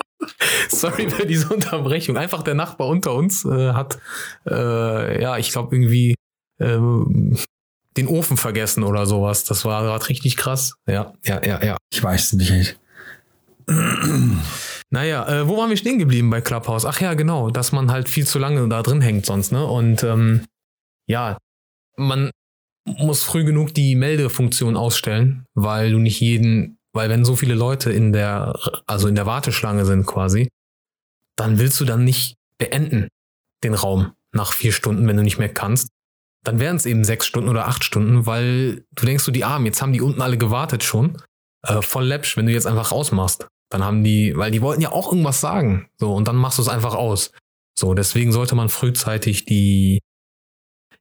Sorry 0.70 1.10
für 1.10 1.26
diese 1.26 1.52
Unterbrechung. 1.52 2.16
Einfach 2.16 2.44
der 2.44 2.54
Nachbar 2.54 2.88
unter 2.88 3.16
uns 3.16 3.46
äh, 3.46 3.74
hat, 3.74 3.98
äh, 4.48 5.24
ja, 5.24 5.40
ich 5.40 5.52
glaube 5.52 5.76
irgendwie 5.76 6.14
äh, 6.60 6.78
den 7.98 8.08
Ofen 8.08 8.38
vergessen 8.38 8.84
oder 8.84 9.08
sowas. 9.08 9.44
Das 9.44 9.66
war 9.66 9.82
gerade 9.82 10.08
richtig 10.08 10.38
krass. 10.38 10.76
Ja, 10.86 11.14
ja, 11.26 11.44
ja, 11.44 11.64
ja. 11.64 11.78
Ich 11.92 12.04
weiß 12.04 12.34
es 12.34 12.34
nicht. 12.34 12.80
Naja, 14.94 15.28
äh, 15.28 15.48
wo 15.48 15.58
waren 15.58 15.72
wir 15.72 15.78
stehen 15.78 15.98
geblieben 15.98 16.30
bei 16.30 16.40
Clubhouse? 16.40 16.86
Ach 16.86 17.02
ja, 17.02 17.16
genau, 17.16 17.50
dass 17.50 17.72
man 17.72 17.92
halt 17.92 18.08
viel 18.08 18.28
zu 18.28 18.38
lange 18.38 18.70
da 18.70 18.84
drin 18.84 19.02
hängt 19.02 19.26
sonst, 19.26 19.52
ne? 19.52 19.66
Und 19.66 20.04
ähm, 20.04 20.46
ja, 21.08 21.40
man 21.98 22.30
muss 22.86 23.24
früh 23.24 23.44
genug 23.44 23.74
die 23.74 23.96
Meldefunktion 23.96 24.78
ausstellen, 24.78 25.46
weil 25.56 25.92
du 25.92 25.98
nicht 25.98 26.20
jeden, 26.20 26.78
weil 26.94 27.10
wenn 27.10 27.26
so 27.26 27.36
viele 27.36 27.56
Leute 27.56 27.92
in 27.92 28.14
der, 28.14 28.54
also 28.86 29.08
in 29.08 29.16
der 29.16 29.26
Warteschlange 29.26 29.86
sind 29.86 30.06
quasi, 30.06 30.50
dann 31.36 31.58
willst 31.58 31.82
du 31.82 31.86
dann 31.86 32.04
nicht 32.04 32.36
beenden 32.60 33.08
den 33.64 33.74
Raum 33.74 34.14
nach 34.32 34.54
vier 34.54 34.74
Stunden, 34.74 35.08
wenn 35.08 35.18
du 35.18 35.24
nicht 35.24 35.40
mehr 35.40 35.50
kannst. 35.50 35.90
Dann 36.44 36.60
wären 36.60 36.76
es 36.76 36.86
eben 36.86 37.04
sechs 37.04 37.26
Stunden 37.26 37.50
oder 37.50 37.68
acht 37.68 37.84
Stunden, 37.84 38.28
weil 38.28 38.86
du 38.92 39.08
denkst 39.08 39.26
du, 39.26 39.32
die 39.32 39.44
Armen, 39.44 39.66
jetzt 39.66 39.82
haben 39.82 39.94
die 39.94 40.02
unten 40.02 40.22
alle 40.22 40.38
gewartet 40.38 40.84
schon. 40.84 41.18
Äh, 41.64 41.82
voll 41.82 42.06
läppsch, 42.06 42.38
wenn 42.38 42.46
du 42.46 42.52
jetzt 42.52 42.68
einfach 42.68 42.92
ausmachst. 42.92 43.48
Dann 43.74 43.84
haben 43.84 44.04
die, 44.04 44.38
weil 44.38 44.52
die 44.52 44.62
wollten 44.62 44.84
ja 44.84 44.92
auch 44.92 45.12
irgendwas 45.12 45.42
sagen. 45.42 45.88
So, 45.98 46.14
und 46.14 46.28
dann 46.28 46.36
machst 46.36 46.60
du 46.60 46.62
es 46.62 46.68
einfach 46.68 46.94
aus. 46.94 47.32
So, 47.76 47.96
deswegen 47.96 48.32
sollte 48.32 48.54
man 48.54 48.70
frühzeitig 48.70 49.46
die, 49.46 50.00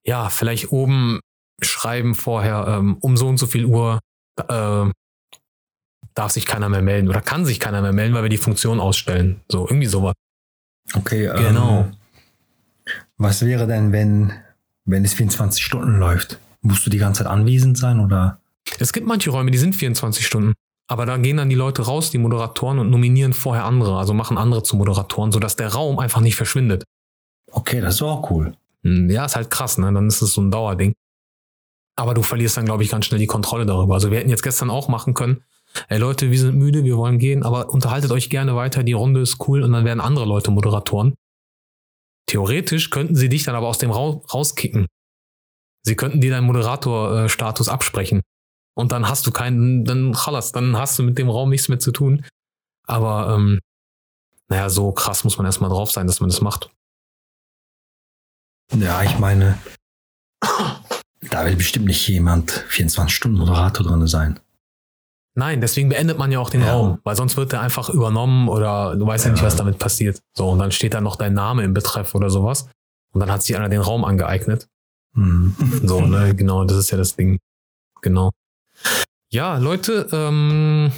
ja, 0.04 0.30
vielleicht 0.30 0.72
oben 0.72 1.20
schreiben 1.60 2.14
vorher, 2.14 2.64
ähm, 2.66 2.96
um 3.00 3.18
so 3.18 3.28
und 3.28 3.36
so 3.36 3.46
viel 3.46 3.66
Uhr 3.66 4.00
äh, 4.38 4.86
darf 6.14 6.32
sich 6.32 6.46
keiner 6.46 6.70
mehr 6.70 6.80
melden 6.80 7.10
oder 7.10 7.20
kann 7.20 7.44
sich 7.44 7.60
keiner 7.60 7.82
mehr 7.82 7.92
melden, 7.92 8.14
weil 8.14 8.22
wir 8.22 8.30
die 8.30 8.38
Funktion 8.38 8.80
ausstellen. 8.80 9.42
So, 9.50 9.68
irgendwie 9.68 9.86
sowas. 9.86 10.14
Okay, 10.94 11.30
Genau. 11.36 11.80
Ähm, 11.80 11.96
was 13.18 13.44
wäre 13.44 13.66
denn, 13.66 13.92
wenn, 13.92 14.32
wenn 14.86 15.04
es 15.04 15.12
24 15.12 15.62
Stunden 15.62 15.98
läuft? 15.98 16.40
Musst 16.62 16.86
du 16.86 16.90
die 16.90 16.96
ganze 16.96 17.22
Zeit 17.22 17.30
anwesend 17.30 17.76
sein 17.76 18.00
oder? 18.00 18.40
Es 18.78 18.94
gibt 18.94 19.06
manche 19.06 19.28
Räume, 19.28 19.50
die 19.50 19.58
sind 19.58 19.76
24 19.76 20.26
Stunden. 20.26 20.54
Aber 20.88 21.06
da 21.06 21.16
gehen 21.16 21.36
dann 21.36 21.48
die 21.48 21.54
Leute 21.54 21.82
raus, 21.82 22.10
die 22.10 22.18
Moderatoren, 22.18 22.78
und 22.78 22.90
nominieren 22.90 23.32
vorher 23.32 23.64
andere, 23.64 23.98
also 23.98 24.14
machen 24.14 24.36
andere 24.36 24.62
zu 24.62 24.76
Moderatoren, 24.76 25.32
sodass 25.32 25.56
der 25.56 25.68
Raum 25.72 25.98
einfach 25.98 26.20
nicht 26.20 26.36
verschwindet. 26.36 26.84
Okay, 27.50 27.80
das 27.80 27.94
ist 27.96 28.02
auch 28.02 28.30
cool. 28.30 28.54
Hm, 28.82 29.08
Ja, 29.10 29.24
ist 29.24 29.36
halt 29.36 29.50
krass, 29.50 29.78
ne? 29.78 29.92
Dann 29.92 30.06
ist 30.08 30.22
es 30.22 30.34
so 30.34 30.40
ein 30.40 30.50
Dauerding. 30.50 30.92
Aber 31.96 32.14
du 32.14 32.22
verlierst 32.22 32.56
dann, 32.56 32.64
glaube 32.64 32.82
ich, 32.82 32.90
ganz 32.90 33.06
schnell 33.06 33.20
die 33.20 33.26
Kontrolle 33.26 33.66
darüber. 33.66 33.94
Also 33.94 34.10
wir 34.10 34.18
hätten 34.18 34.30
jetzt 34.30 34.42
gestern 34.42 34.70
auch 34.70 34.88
machen 34.88 35.14
können, 35.14 35.44
ey 35.88 35.98
Leute, 35.98 36.30
wir 36.30 36.38
sind 36.38 36.56
müde, 36.56 36.84
wir 36.84 36.96
wollen 36.96 37.18
gehen, 37.18 37.42
aber 37.42 37.70
unterhaltet 37.70 38.10
euch 38.10 38.30
gerne 38.30 38.56
weiter, 38.56 38.82
die 38.82 38.92
Runde 38.92 39.20
ist 39.20 39.46
cool 39.46 39.62
und 39.62 39.72
dann 39.72 39.84
werden 39.84 40.00
andere 40.00 40.24
Leute 40.24 40.50
Moderatoren. 40.50 41.14
Theoretisch 42.26 42.90
könnten 42.90 43.14
sie 43.14 43.28
dich 43.28 43.44
dann 43.44 43.54
aber 43.54 43.68
aus 43.68 43.78
dem 43.78 43.90
Raum 43.90 44.22
rauskicken. 44.32 44.86
Sie 45.84 45.96
könnten 45.96 46.20
dir 46.20 46.30
deinen 46.30 46.46
Moderator-Status 46.46 47.68
absprechen. 47.68 48.22
Und 48.74 48.92
dann 48.92 49.08
hast 49.08 49.26
du 49.26 49.30
keinen, 49.30 49.84
dann 49.84 50.14
chalas, 50.14 50.52
dann 50.52 50.76
hast 50.76 50.98
du 50.98 51.02
mit 51.02 51.18
dem 51.18 51.28
Raum 51.28 51.50
nichts 51.50 51.68
mehr 51.68 51.78
zu 51.78 51.92
tun. 51.92 52.24
Aber 52.86 53.34
ähm, 53.34 53.60
naja, 54.48 54.70
so 54.70 54.92
krass 54.92 55.24
muss 55.24 55.36
man 55.36 55.46
erstmal 55.46 55.70
drauf 55.70 55.90
sein, 55.90 56.06
dass 56.06 56.20
man 56.20 56.30
das 56.30 56.40
macht. 56.40 56.70
Ja, 58.74 59.02
ich 59.02 59.18
meine, 59.18 59.58
da 61.30 61.44
will 61.44 61.56
bestimmt 61.56 61.86
nicht 61.86 62.06
jemand 62.08 62.50
24 62.50 63.14
Stunden 63.14 63.38
Moderator 63.38 63.86
drin 63.86 64.06
sein. 64.06 64.40
Nein, 65.34 65.62
deswegen 65.62 65.88
beendet 65.88 66.18
man 66.18 66.30
ja 66.30 66.38
auch 66.38 66.50
den 66.50 66.60
Ja. 66.60 66.72
Raum, 66.72 66.98
weil 67.04 67.16
sonst 67.16 67.36
wird 67.36 67.52
der 67.52 67.62
einfach 67.62 67.88
übernommen 67.88 68.48
oder 68.48 68.96
du 68.96 69.06
weißt 69.06 69.26
ja. 69.26 69.32
nicht, 69.32 69.42
was 69.42 69.56
damit 69.56 69.78
passiert. 69.78 70.20
So, 70.36 70.50
und 70.50 70.58
dann 70.58 70.72
steht 70.72 70.92
da 70.92 71.00
noch 71.00 71.16
dein 71.16 71.32
Name 71.32 71.64
im 71.64 71.72
Betreff 71.72 72.14
oder 72.14 72.28
sowas. 72.28 72.68
Und 73.12 73.20
dann 73.20 73.30
hat 73.30 73.42
sich 73.42 73.56
einer 73.56 73.68
den 73.68 73.80
Raum 73.80 74.04
angeeignet. 74.04 74.68
Hm. 75.14 75.54
So, 75.84 76.00
ne, 76.02 76.34
genau, 76.34 76.64
das 76.64 76.76
ist 76.78 76.90
ja 76.90 76.98
das 76.98 77.16
Ding. 77.16 77.38
Genau. 78.02 78.30
Ja, 79.32 79.56
Leute, 79.56 80.08
ähm, 80.12 80.92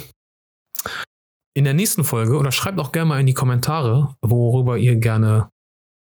in 1.53 1.63
der 1.63 1.73
nächsten 1.73 2.03
Folge 2.03 2.37
oder 2.37 2.51
schreibt 2.51 2.79
auch 2.79 2.91
gerne 2.91 3.07
mal 3.09 3.19
in 3.19 3.25
die 3.25 3.33
Kommentare, 3.33 4.15
worüber 4.21 4.77
ihr 4.77 4.97
gerne, 4.97 5.49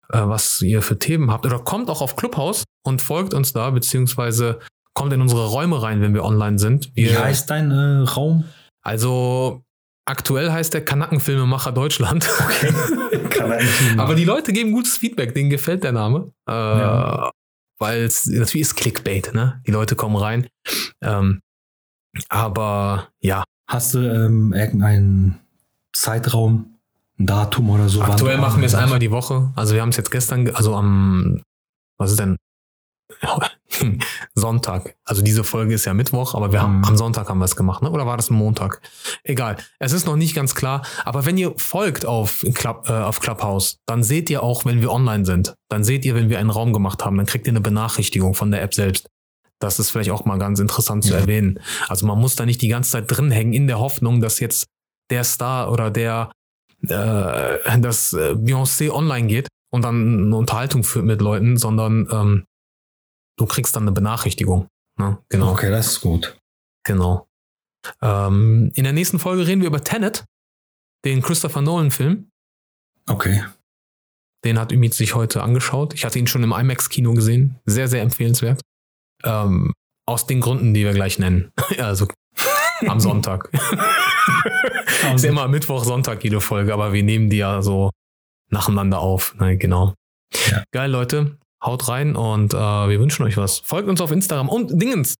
äh, 0.10 0.20
was 0.24 0.62
ihr 0.64 0.82
für 0.82 0.98
Themen 0.98 1.30
habt. 1.32 1.46
Oder 1.46 1.60
kommt 1.60 1.90
auch 1.92 2.02
auf 2.02 2.16
Clubhouse 2.16 2.64
und 2.84 3.02
folgt 3.04 3.36
uns 3.36 3.54
da, 3.54 3.70
beziehungsweise 3.70 4.60
kommt 4.96 5.14
in 5.14 5.22
unsere 5.22 5.48
Räume 5.48 5.82
rein, 5.84 6.02
wenn 6.02 6.16
wir 6.16 6.24
online 6.24 6.58
sind. 6.58 6.92
Wie 6.96 7.06
Wir, 7.10 7.24
heißt 7.24 7.50
dein 7.52 7.70
äh, 7.72 8.00
Raum? 8.10 8.46
also 8.82 9.64
aktuell 10.06 10.52
heißt 10.52 10.74
der 10.74 10.84
Kanackenfilmemacher 10.84 11.72
Deutschland. 11.72 12.28
Nicht 13.12 14.00
Aber 14.00 14.16
die 14.16 14.26
Leute 14.26 14.54
geben 14.54 14.72
gutes 14.72 14.98
Feedback, 14.98 15.34
denen 15.36 15.50
gefällt 15.52 15.84
der 15.84 15.92
Name. 15.94 16.32
Äh, 16.50 16.52
Ja. 16.52 17.32
Weil 17.80 18.04
es 18.04 18.26
natürlich 18.26 18.62
ist 18.62 18.76
Clickbait, 18.76 19.34
ne? 19.34 19.62
Die 19.68 19.72
Leute 19.72 19.96
kommen 19.96 20.16
rein. 20.16 20.48
Ähm, 21.02 21.42
aber 22.30 23.08
ja, 23.20 23.44
Hast 23.68 23.94
du 23.94 24.00
ähm, 24.00 24.54
irgendeinen 24.54 25.40
Zeitraum, 25.94 26.76
ein 27.18 27.26
Datum 27.26 27.70
oder 27.70 27.88
so? 27.90 28.02
aktuell 28.02 28.38
machen 28.38 28.60
wir 28.62 28.68
es 28.68 28.76
einmal 28.76 29.00
die 29.00 29.10
Woche. 29.12 29.52
Also 29.56 29.74
wir 29.74 29.82
haben 29.82 29.90
es 29.90 29.98
jetzt 29.98 30.12
gestern, 30.12 30.46
ge- 30.46 30.54
also 30.54 30.76
am, 30.76 31.42
was 31.98 32.12
ist 32.12 32.20
denn? 32.20 32.36
Sonntag. 34.36 34.96
Also 35.06 35.22
diese 35.22 35.44
Folge 35.44 35.74
ist 35.74 35.86
ja 35.86 35.94
Mittwoch, 35.94 36.36
aber 36.36 36.52
wir 36.52 36.62
haben 36.62 36.80
Mhm. 36.80 36.86
am 36.86 36.98
Sonntag 36.98 37.30
haben 37.30 37.40
wir 37.40 37.46
es 37.46 37.56
gemacht, 37.56 37.82
ne? 37.82 37.90
Oder 37.90 38.06
war 38.06 38.18
das 38.18 38.30
ein 38.30 38.36
Montag? 38.36 38.82
Egal. 39.24 39.58
Es 39.80 39.92
ist 39.94 40.06
noch 40.06 40.16
nicht 40.16 40.36
ganz 40.36 40.56
klar. 40.56 40.84
Aber 41.06 41.26
wenn 41.26 41.38
ihr 41.38 41.54
folgt 41.58 42.06
auf, 42.06 42.46
Club, 42.54 42.88
äh, 42.90 42.94
auf 42.94 43.20
Clubhouse, 43.20 43.78
dann 43.86 44.04
seht 44.04 44.30
ihr 44.30 44.44
auch, 44.44 44.66
wenn 44.66 44.82
wir 44.82 44.92
online 44.92 45.26
sind. 45.26 45.56
Dann 45.70 45.84
seht 45.84 46.06
ihr, 46.06 46.16
wenn 46.16 46.30
wir 46.30 46.40
einen 46.40 46.50
Raum 46.50 46.74
gemacht 46.74 47.04
haben, 47.06 47.18
dann 47.18 47.26
kriegt 47.26 47.48
ihr 47.48 47.52
eine 47.54 47.62
Benachrichtigung 47.62 48.34
von 48.36 48.52
der 48.52 48.62
App 48.62 48.74
selbst. 48.74 49.08
Das 49.64 49.80
ist 49.80 49.90
vielleicht 49.92 50.12
auch 50.12 50.26
mal 50.26 50.38
ganz 50.38 50.60
interessant 50.60 51.04
zu 51.06 51.14
erwähnen. 51.14 51.60
Also 51.88 52.06
man 52.06 52.20
muss 52.20 52.36
da 52.36 52.46
nicht 52.46 52.62
die 52.62 52.68
ganze 52.68 52.92
Zeit 52.92 53.06
drin 53.08 53.32
hängen 53.32 53.54
in 53.54 53.68
der 53.68 53.80
Hoffnung, 53.80 54.20
dass 54.22 54.40
jetzt 54.40 54.66
der 55.10 55.24
Star 55.24 55.72
oder 55.72 55.90
der 55.90 56.32
äh, 56.88 57.80
dass 57.80 58.12
äh, 58.14 58.34
Beyoncé 58.34 58.90
online 58.92 59.28
geht 59.28 59.48
und 59.72 59.84
dann 59.84 60.26
eine 60.26 60.36
Unterhaltung 60.36 60.84
führt 60.84 61.06
mit 61.06 61.22
Leuten, 61.22 61.56
sondern 61.58 62.08
ähm, 62.12 62.46
du 63.38 63.46
kriegst 63.46 63.76
dann 63.76 63.84
eine 63.84 63.94
Benachrichtigung. 63.94 64.68
Ne? 65.00 65.18
Genau, 65.30 65.52
Okay, 65.54 65.70
das 65.72 65.88
ist 65.88 66.02
gut. 66.02 66.38
genau. 66.86 67.26
Ähm, 68.02 68.70
in 68.76 68.84
der 68.84 68.94
nächsten 68.94 69.18
Folge 69.20 69.48
reden 69.48 69.62
wir 69.62 69.68
über 69.68 69.84
Tenet, 69.84 70.26
den 71.06 71.22
Christopher 71.22 71.62
Nolan-Film. 71.62 72.30
Okay. 73.10 73.44
Den 74.44 74.60
hat 74.60 74.72
Ümit 74.74 74.94
sich 74.94 75.16
heute 75.16 75.42
angeschaut. 75.42 75.94
Ich 75.94 76.04
hatte 76.04 76.20
ihn 76.20 76.28
schon 76.28 76.44
im 76.44 76.52
IMAX-Kino 76.52 77.14
gesehen. 77.14 77.60
Sehr, 77.66 77.88
sehr 77.88 78.02
empfehlenswert. 78.02 78.62
Ähm, 79.26 79.74
aus 80.06 80.28
den 80.28 80.42
Gründen, 80.42 80.74
die 80.74 80.84
wir 80.84 80.94
gleich 80.94 81.20
nennen. 81.20 81.52
also 81.78 82.08
am 82.88 83.00
Sonntag. 83.00 83.50
ist 85.16 85.24
ja 85.24 85.30
immer 85.30 85.48
Mittwoch, 85.48 85.84
Sonntag 85.84 86.24
jede 86.24 86.42
Folge, 86.42 86.74
aber 86.74 86.94
wir 86.94 87.04
nehmen 87.04 87.30
die 87.30 87.38
ja 87.38 87.62
so 87.62 87.92
nacheinander 88.50 89.00
auf. 89.00 89.36
Ne, 89.40 89.58
genau. 89.58 89.94
Ja. 90.52 90.64
Geil, 90.72 90.92
Leute. 90.92 91.38
Haut 91.64 91.88
rein 91.88 92.16
und 92.16 92.54
äh, 92.54 92.58
wir 92.58 93.00
wünschen 93.00 93.24
euch 93.24 93.38
was. 93.38 93.60
Folgt 93.60 93.88
uns 93.88 94.02
auf 94.02 94.12
Instagram 94.12 94.50
und 94.50 94.82
Dingens. 94.82 95.16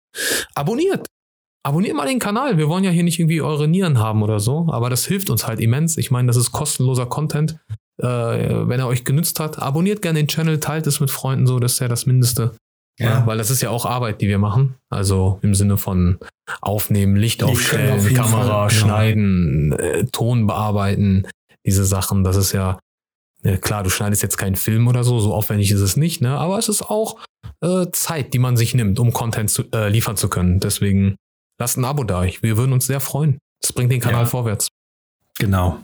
Abonniert. 0.56 1.08
Abonniert 1.66 1.96
mal 1.96 2.06
den 2.06 2.20
Kanal. 2.20 2.58
Wir 2.58 2.68
wollen 2.68 2.84
ja 2.84 2.92
hier 2.92 3.04
nicht 3.04 3.18
irgendwie 3.18 3.42
eure 3.42 3.70
Nieren 3.70 3.98
haben 3.98 4.22
oder 4.22 4.42
so, 4.42 4.68
aber 4.70 4.90
das 4.90 5.06
hilft 5.06 5.30
uns 5.30 5.48
halt 5.48 5.62
immens. 5.62 5.98
Ich 5.98 6.12
meine, 6.12 6.28
das 6.28 6.36
ist 6.36 6.52
kostenloser 6.52 7.06
Content. 7.06 7.58
Äh, 7.98 8.06
wenn 8.06 8.80
er 8.80 8.88
euch 8.88 9.06
genützt 9.06 9.40
hat, 9.40 9.60
abonniert 9.60 10.02
gerne 10.02 10.20
den 10.20 10.28
Channel, 10.28 10.60
teilt 10.60 10.88
es 10.88 11.00
mit 11.00 11.12
Freunden 11.12 11.48
so, 11.48 11.60
das 11.60 11.74
ist 11.74 11.80
ja 11.80 11.88
das 11.88 12.06
Mindeste. 12.06 12.58
Ja, 13.00 13.26
weil 13.26 13.38
das 13.40 13.50
ist 13.50 13.62
ja 13.62 13.70
auch 13.72 13.86
Arbeit, 13.86 14.22
die 14.22 14.28
wir 14.28 14.38
machen. 14.38 14.76
Also 14.90 15.40
im 15.42 15.56
Sinne 15.56 15.78
von 15.78 16.20
aufnehmen, 16.62 17.16
Licht 17.16 17.42
Die 17.42 17.46
aufstellen, 17.46 18.00
auf 18.00 18.14
Kamera 18.14 18.46
Fall, 18.46 18.70
schneiden, 18.70 19.72
äh, 19.74 20.06
Ton 20.06 20.46
bearbeiten, 20.46 21.28
diese 21.66 21.86
Sachen. 21.86 22.24
Das 22.24 22.36
ist 22.36 22.52
ja, 22.52 22.78
äh, 23.42 23.58
klar, 23.58 23.82
du 23.84 23.90
schneidest 23.90 24.22
jetzt 24.22 24.38
keinen 24.38 24.56
Film 24.56 24.88
oder 24.88 25.04
so, 25.04 25.20
so 25.20 25.34
aufwendig 25.34 25.72
ist 25.72 25.80
es 25.82 25.98
nicht, 25.98 26.22
ne? 26.22 26.38
Aber 26.38 26.60
es 26.60 26.70
ist 26.70 26.84
auch 26.84 27.18
äh, 27.62 27.88
Zeit, 27.92 28.34
die 28.34 28.40
man 28.40 28.58
sich 28.58 28.76
nimmt, 28.76 29.00
um 29.00 29.12
Content 29.12 29.50
zu, 29.50 29.64
äh, 29.74 29.90
liefern 29.90 30.16
zu 30.16 30.30
können. 30.30 30.60
Deswegen 30.60 31.16
lasst 31.60 31.78
ein 31.78 31.86
Abo 31.86 32.04
da. 32.04 32.24
Wir 32.24 32.58
würden 32.58 32.74
uns 32.74 32.86
sehr 32.86 33.00
freuen. 33.00 33.40
Das 33.62 33.74
bringt 33.74 33.92
den 33.92 34.02
Kanal 34.02 34.22
Ja. 34.24 34.28
vorwärts. 34.28 34.68
Genau. 35.40 35.80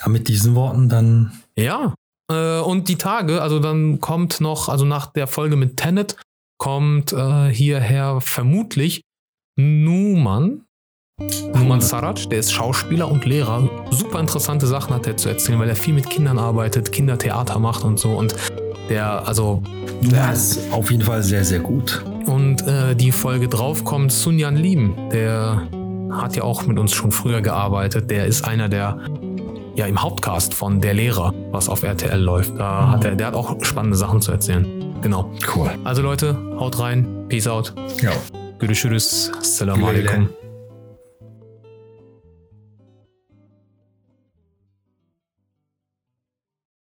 Ja, 0.00 0.08
mit 0.08 0.28
diesen 0.28 0.54
Worten 0.54 0.88
dann. 0.88 1.32
Ja. 1.56 1.94
Äh, 2.34 2.60
und 2.60 2.88
die 2.88 2.96
Tage, 2.96 3.40
also 3.42 3.58
dann 3.58 4.00
kommt 4.00 4.40
noch, 4.40 4.68
also 4.68 4.84
nach 4.84 5.06
der 5.12 5.26
Folge 5.26 5.56
mit 5.56 5.76
Tenet, 5.76 6.16
kommt 6.58 7.12
äh, 7.12 7.48
hierher 7.48 8.20
vermutlich 8.20 9.02
Numan. 9.56 10.62
Numan 11.54 11.80
Sarac, 11.80 12.28
der 12.30 12.40
ist 12.40 12.52
Schauspieler 12.52 13.08
und 13.10 13.24
Lehrer. 13.24 13.68
Super 13.90 14.18
interessante 14.18 14.66
Sachen 14.66 14.92
hat 14.94 15.06
er 15.06 15.16
zu 15.16 15.28
erzählen, 15.28 15.60
weil 15.60 15.68
er 15.68 15.76
viel 15.76 15.94
mit 15.94 16.10
Kindern 16.10 16.38
arbeitet, 16.38 16.90
Kindertheater 16.90 17.58
macht 17.60 17.84
und 17.84 17.98
so. 18.00 18.10
Und 18.10 18.34
der, 18.88 19.26
also, 19.26 19.62
Ja, 20.02 20.32
ist 20.32 20.58
auf 20.72 20.90
jeden 20.90 21.02
Fall 21.04 21.22
sehr, 21.22 21.44
sehr 21.44 21.60
gut. 21.60 22.04
und 22.26 22.66
äh, 22.66 22.94
die 22.96 23.12
Folge 23.12 23.48
drauf 23.48 23.84
kommt 23.84 24.10
Sunyan 24.12 24.56
Lim. 24.56 24.94
Der 25.12 25.68
hat 26.10 26.36
ja 26.36 26.42
auch 26.42 26.66
mit 26.66 26.78
uns 26.78 26.92
schon 26.92 27.12
früher 27.12 27.40
gearbeitet. 27.42 28.10
Der 28.10 28.26
ist 28.26 28.44
einer 28.44 28.68
der 28.68 28.98
ja, 29.74 29.86
im 29.86 30.00
Hauptcast 30.00 30.54
von 30.54 30.80
Der 30.80 30.94
Lehrer, 30.94 31.32
was 31.50 31.68
auf 31.68 31.82
RTL 31.82 32.20
läuft. 32.20 32.58
Da 32.58 32.90
hat 32.90 33.04
er, 33.04 33.16
der 33.16 33.28
hat 33.28 33.34
auch 33.34 33.56
spannende 33.64 33.96
Sachen 33.96 34.20
zu 34.20 34.32
erzählen. 34.32 34.94
Genau. 35.00 35.30
Cool. 35.54 35.70
Also 35.84 36.02
Leute, 36.02 36.36
haut 36.58 36.78
rein. 36.78 37.26
Peace 37.28 37.46
out. 37.46 37.74
Ja. 38.00 38.12
Güle 38.58 38.74
güle. 38.74 39.86
alaikum. 39.86 40.28